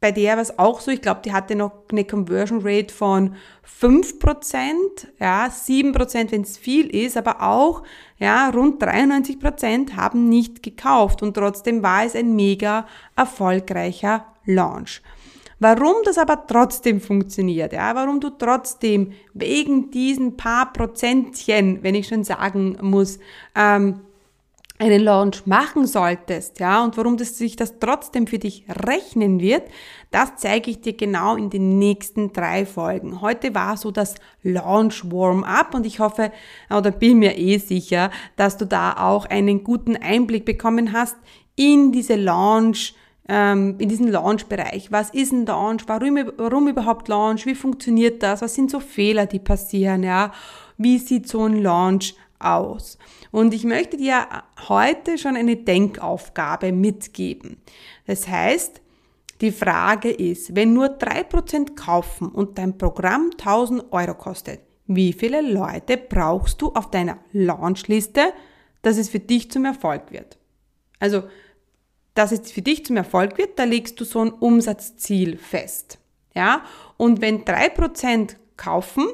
bei 0.00 0.12
der 0.12 0.34
war 0.34 0.42
es 0.42 0.58
auch 0.58 0.80
so, 0.80 0.90
ich 0.90 1.00
glaube, 1.00 1.22
die 1.24 1.32
hatte 1.32 1.56
noch 1.56 1.72
eine 1.90 2.04
Conversion 2.04 2.60
Rate 2.62 2.94
von 2.94 3.34
5%, 3.80 4.74
ja, 5.18 5.46
7%, 5.46 6.30
wenn 6.30 6.42
es 6.42 6.58
viel 6.58 6.86
ist, 6.94 7.16
aber 7.16 7.42
auch, 7.42 7.82
ja, 8.18 8.50
rund 8.50 8.82
93% 8.82 9.96
haben 9.96 10.28
nicht 10.28 10.62
gekauft 10.62 11.22
und 11.22 11.34
trotzdem 11.34 11.82
war 11.82 12.04
es 12.04 12.14
ein 12.14 12.36
mega 12.36 12.86
erfolgreicher 13.16 14.26
Launch. 14.44 15.02
Warum 15.58 15.94
das 16.04 16.18
aber 16.18 16.46
trotzdem 16.46 17.00
funktioniert, 17.00 17.72
ja, 17.72 17.94
warum 17.94 18.20
du 18.20 18.30
trotzdem 18.30 19.12
wegen 19.32 19.90
diesen 19.90 20.36
paar 20.36 20.72
Prozentchen, 20.72 21.82
wenn 21.82 21.94
ich 21.94 22.08
schon 22.08 22.24
sagen 22.24 22.76
muss, 22.82 23.18
ähm, 23.54 24.00
einen 24.78 25.02
Launch 25.02 25.46
machen 25.46 25.86
solltest, 25.86 26.60
ja, 26.60 26.84
und 26.84 26.98
warum 26.98 27.16
das 27.16 27.38
sich 27.38 27.56
das 27.56 27.78
trotzdem 27.78 28.26
für 28.26 28.38
dich 28.38 28.66
rechnen 28.68 29.40
wird, 29.40 29.62
das 30.10 30.36
zeige 30.36 30.70
ich 30.70 30.82
dir 30.82 30.92
genau 30.92 31.36
in 31.36 31.48
den 31.48 31.78
nächsten 31.78 32.34
drei 32.34 32.66
Folgen. 32.66 33.22
Heute 33.22 33.54
war 33.54 33.78
so 33.78 33.90
das 33.90 34.16
Launch 34.42 35.10
Warm-up 35.10 35.74
und 35.74 35.86
ich 35.86 35.98
hoffe, 35.98 36.30
oder 36.68 36.90
bin 36.90 37.20
mir 37.20 37.38
eh 37.38 37.56
sicher, 37.56 38.10
dass 38.36 38.58
du 38.58 38.66
da 38.66 38.96
auch 38.98 39.24
einen 39.24 39.64
guten 39.64 39.96
Einblick 39.96 40.44
bekommen 40.44 40.92
hast 40.92 41.16
in 41.54 41.92
diese 41.92 42.16
Launch, 42.16 42.94
ähm, 43.28 43.76
in 43.78 43.88
diesen 43.88 44.08
Launch-Bereich. 44.08 44.92
Was 44.92 45.10
ist 45.10 45.32
ein 45.32 45.46
Launch? 45.46 45.84
Warum, 45.86 46.18
warum 46.36 46.68
überhaupt 46.68 47.08
Launch? 47.08 47.46
Wie 47.46 47.54
funktioniert 47.54 48.22
das? 48.22 48.42
Was 48.42 48.54
sind 48.54 48.70
so 48.70 48.80
Fehler, 48.80 49.26
die 49.26 49.38
passieren, 49.38 50.02
ja? 50.02 50.32
Wie 50.76 50.98
sieht 50.98 51.28
so 51.28 51.44
ein 51.44 51.62
Launch 51.62 52.14
aus? 52.38 52.98
Und 53.32 53.54
ich 53.54 53.64
möchte 53.64 53.96
dir 53.96 54.26
heute 54.68 55.18
schon 55.18 55.36
eine 55.36 55.56
Denkaufgabe 55.56 56.72
mitgeben. 56.72 57.56
Das 58.06 58.28
heißt, 58.28 58.80
die 59.40 59.52
Frage 59.52 60.10
ist, 60.10 60.54
wenn 60.54 60.72
nur 60.72 60.88
drei 60.88 61.22
Prozent 61.22 61.76
kaufen 61.76 62.28
und 62.28 62.58
dein 62.58 62.78
Programm 62.78 63.30
1000 63.32 63.92
Euro 63.92 64.14
kostet, 64.14 64.60
wie 64.86 65.12
viele 65.12 65.40
Leute 65.40 65.96
brauchst 65.96 66.62
du 66.62 66.72
auf 66.72 66.90
deiner 66.90 67.18
Launchliste, 67.32 68.32
dass 68.82 68.96
es 68.96 69.08
für 69.08 69.18
dich 69.18 69.50
zum 69.50 69.64
Erfolg 69.64 70.12
wird? 70.12 70.38
Also, 71.00 71.24
dass 72.16 72.32
es 72.32 72.50
für 72.50 72.62
dich 72.62 72.84
zum 72.84 72.96
Erfolg 72.96 73.38
wird, 73.38 73.58
da 73.58 73.64
legst 73.64 74.00
du 74.00 74.04
so 74.04 74.20
ein 74.20 74.32
Umsatzziel 74.32 75.36
fest. 75.36 75.98
Ja? 76.34 76.62
Und 76.96 77.20
wenn 77.20 77.44
drei 77.44 77.68
Prozent 77.68 78.36
kaufen, 78.56 79.06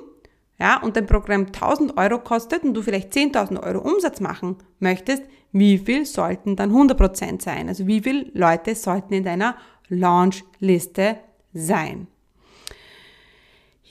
ja, 0.58 0.80
und 0.80 0.96
dein 0.96 1.06
Programm 1.06 1.46
1000 1.46 1.96
Euro 1.98 2.20
kostet 2.20 2.62
und 2.62 2.74
du 2.74 2.82
vielleicht 2.82 3.12
10.000 3.12 3.60
Euro 3.64 3.80
Umsatz 3.80 4.20
machen 4.20 4.58
möchtest, 4.78 5.24
wie 5.50 5.76
viel 5.76 6.06
sollten 6.06 6.54
dann 6.54 6.70
100% 6.70 7.42
sein? 7.42 7.68
Also 7.68 7.88
wie 7.88 8.00
viele 8.00 8.30
Leute 8.32 8.76
sollten 8.76 9.12
in 9.12 9.24
deiner 9.24 9.56
Launch-Liste 9.88 11.18
sein? 11.52 12.06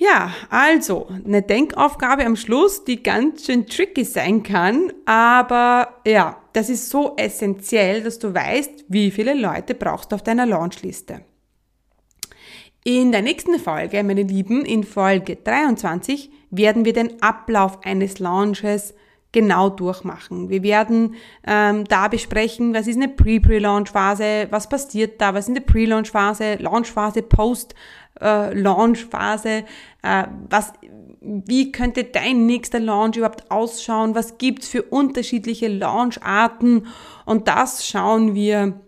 Ja, 0.02 0.34
also 0.50 1.10
eine 1.24 1.44
Denkaufgabe 1.44 2.26
am 2.26 2.36
Schluss, 2.36 2.84
die 2.86 3.04
ganz 3.04 3.46
schön 3.46 3.68
tricky 3.68 4.04
sein 4.04 4.42
kann, 4.42 4.92
aber 5.06 5.90
ja, 6.08 6.38
das 6.54 6.72
ist 6.72 6.90
so 6.90 7.14
essentiell, 7.18 8.02
dass 8.02 8.18
du 8.18 8.34
weißt, 8.34 8.86
wie 8.88 9.12
viele 9.12 9.36
Leute 9.36 9.76
brauchst 9.76 10.12
du 10.12 10.16
auf 10.16 10.24
deiner 10.24 10.48
Launchliste. 10.48 11.22
In 12.84 13.12
der 13.12 13.22
nächsten 13.22 13.60
Folge, 13.60 14.04
meine 14.04 14.24
Lieben, 14.24 14.66
in 14.66 14.84
Folge 14.84 15.36
23, 15.36 16.32
werden 16.50 16.84
wir 16.84 16.94
den 16.94 17.22
Ablauf 17.22 17.86
eines 17.86 18.18
Launches 18.18 18.96
genau 19.32 19.70
durchmachen. 19.70 20.50
Wir 20.50 20.64
werden 20.64 21.16
ähm, 21.46 21.86
da 21.86 22.08
besprechen, 22.08 22.74
was 22.74 22.88
ist 22.88 22.98
eine 22.98 23.08
Pre-Pre-Launch-Phase, 23.08 24.48
was 24.50 24.68
passiert 24.68 25.22
da, 25.22 25.34
was 25.36 25.46
ist 25.46 25.56
eine 25.56 25.62
Pre-Launch-Phase, 25.62 26.56
Launch-Phase, 26.56 27.22
Post-Launch-Phase, 27.22 27.76
äh, 30.04 30.24
was, 30.50 30.74
wie 31.22 31.72
könnte 31.72 32.04
dein 32.04 32.46
nächster 32.46 32.80
Launch 32.80 33.18
überhaupt 33.18 33.52
ausschauen, 33.52 34.16
was 34.16 34.38
gibt's 34.38 34.68
für 34.68 34.84
unterschiedliche 34.84 35.68
Launch-Arten? 35.68 36.88
Und 37.26 37.48
das 37.48 37.86
schauen 37.86 38.36
wir 38.36 38.80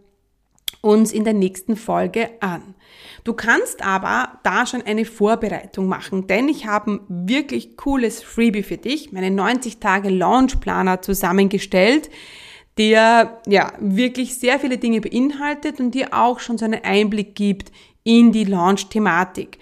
uns 0.82 1.14
in 1.14 1.24
der 1.24 1.34
nächsten 1.34 1.76
Folge 1.78 2.32
an. 2.42 2.76
Du 3.24 3.34
kannst 3.34 3.86
aber 3.86 4.40
da 4.44 4.66
schon 4.66 4.82
eine 4.82 5.06
Vorbereitung 5.06 5.88
machen, 5.88 6.28
denn 6.28 6.50
ich 6.50 6.66
habe 6.66 6.92
ein 6.92 7.00
wirklich 7.28 7.78
cooles 7.78 8.22
Freebie 8.22 8.64
für 8.64 8.78
dich, 8.78 9.14
meinen 9.14 9.36
90 9.36 9.80
Tage 9.80 10.10
Launchplaner 10.10 11.02
zusammengestellt, 11.02 12.10
der 12.78 13.42
ja 13.48 13.72
wirklich 13.80 14.38
sehr 14.38 14.60
viele 14.60 14.78
Dinge 14.78 15.00
beinhaltet 15.00 15.80
und 15.80 15.92
dir 15.92 16.10
auch 16.14 16.40
schon 16.40 16.58
so 16.58 16.66
einen 16.66 16.84
Einblick 16.84 17.36
gibt 17.36 17.72
in 18.04 18.32
die 18.32 18.46
Launch-Thematik. 18.46 19.60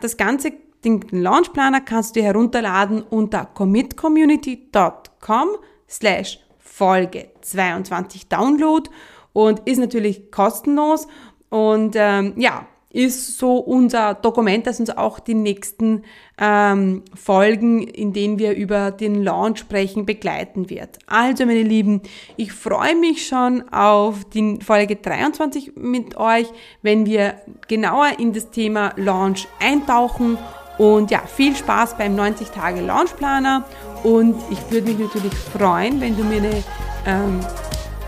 Das 0.00 0.16
ganze 0.16 0.52
den 0.84 1.00
Launchplaner 1.10 1.80
kannst 1.80 2.14
du 2.16 2.20
dir 2.20 2.26
herunterladen 2.26 3.02
unter 3.02 3.46
commitcommunity.com 3.46 5.48
slash 5.88 6.40
Folge 6.58 7.30
22 7.42 8.28
Download 8.28 8.90
und 9.32 9.60
ist 9.60 9.78
natürlich 9.78 10.32
kostenlos 10.32 11.06
und 11.50 11.94
ähm, 11.96 12.34
ja, 12.36 12.66
ist 12.92 13.38
so 13.38 13.56
unser 13.56 14.14
Dokument, 14.14 14.66
das 14.66 14.78
uns 14.78 14.90
auch 14.90 15.18
die 15.18 15.34
nächsten 15.34 16.02
ähm, 16.38 17.02
Folgen, 17.14 17.82
in 17.82 18.12
denen 18.12 18.38
wir 18.38 18.54
über 18.54 18.90
den 18.90 19.22
Launch 19.22 19.60
sprechen, 19.60 20.04
begleiten 20.04 20.68
wird. 20.68 20.98
Also, 21.06 21.46
meine 21.46 21.62
Lieben, 21.62 22.02
ich 22.36 22.52
freue 22.52 22.94
mich 22.94 23.26
schon 23.26 23.68
auf 23.72 24.24
die 24.24 24.58
Folge 24.62 24.96
23 24.96 25.72
mit 25.76 26.16
euch, 26.16 26.46
wenn 26.82 27.06
wir 27.06 27.36
genauer 27.66 28.18
in 28.18 28.32
das 28.32 28.50
Thema 28.50 28.92
Launch 28.96 29.48
eintauchen. 29.58 30.36
Und 30.78 31.10
ja, 31.10 31.20
viel 31.20 31.54
Spaß 31.54 31.96
beim 31.96 32.14
90 32.14 32.48
Tage 32.48 32.80
Launchplaner. 32.80 33.64
Und 34.02 34.36
ich 34.50 34.58
würde 34.70 34.90
mich 34.90 34.98
natürlich 34.98 35.34
freuen, 35.34 36.00
wenn 36.00 36.16
du 36.16 36.24
mir 36.24 36.38
eine 36.38 36.62
ähm, 37.06 37.40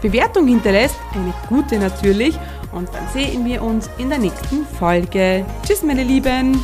Bewertung 0.02 0.46
hinterlässt, 0.46 0.96
eine 1.14 1.32
gute 1.48 1.78
natürlich. 1.78 2.38
Und 2.74 2.88
dann 2.92 3.06
sehen 3.12 3.44
wir 3.44 3.62
uns 3.62 3.88
in 3.98 4.08
der 4.08 4.18
nächsten 4.18 4.66
Folge. 4.66 5.46
Tschüss, 5.64 5.82
meine 5.82 6.02
Lieben! 6.02 6.62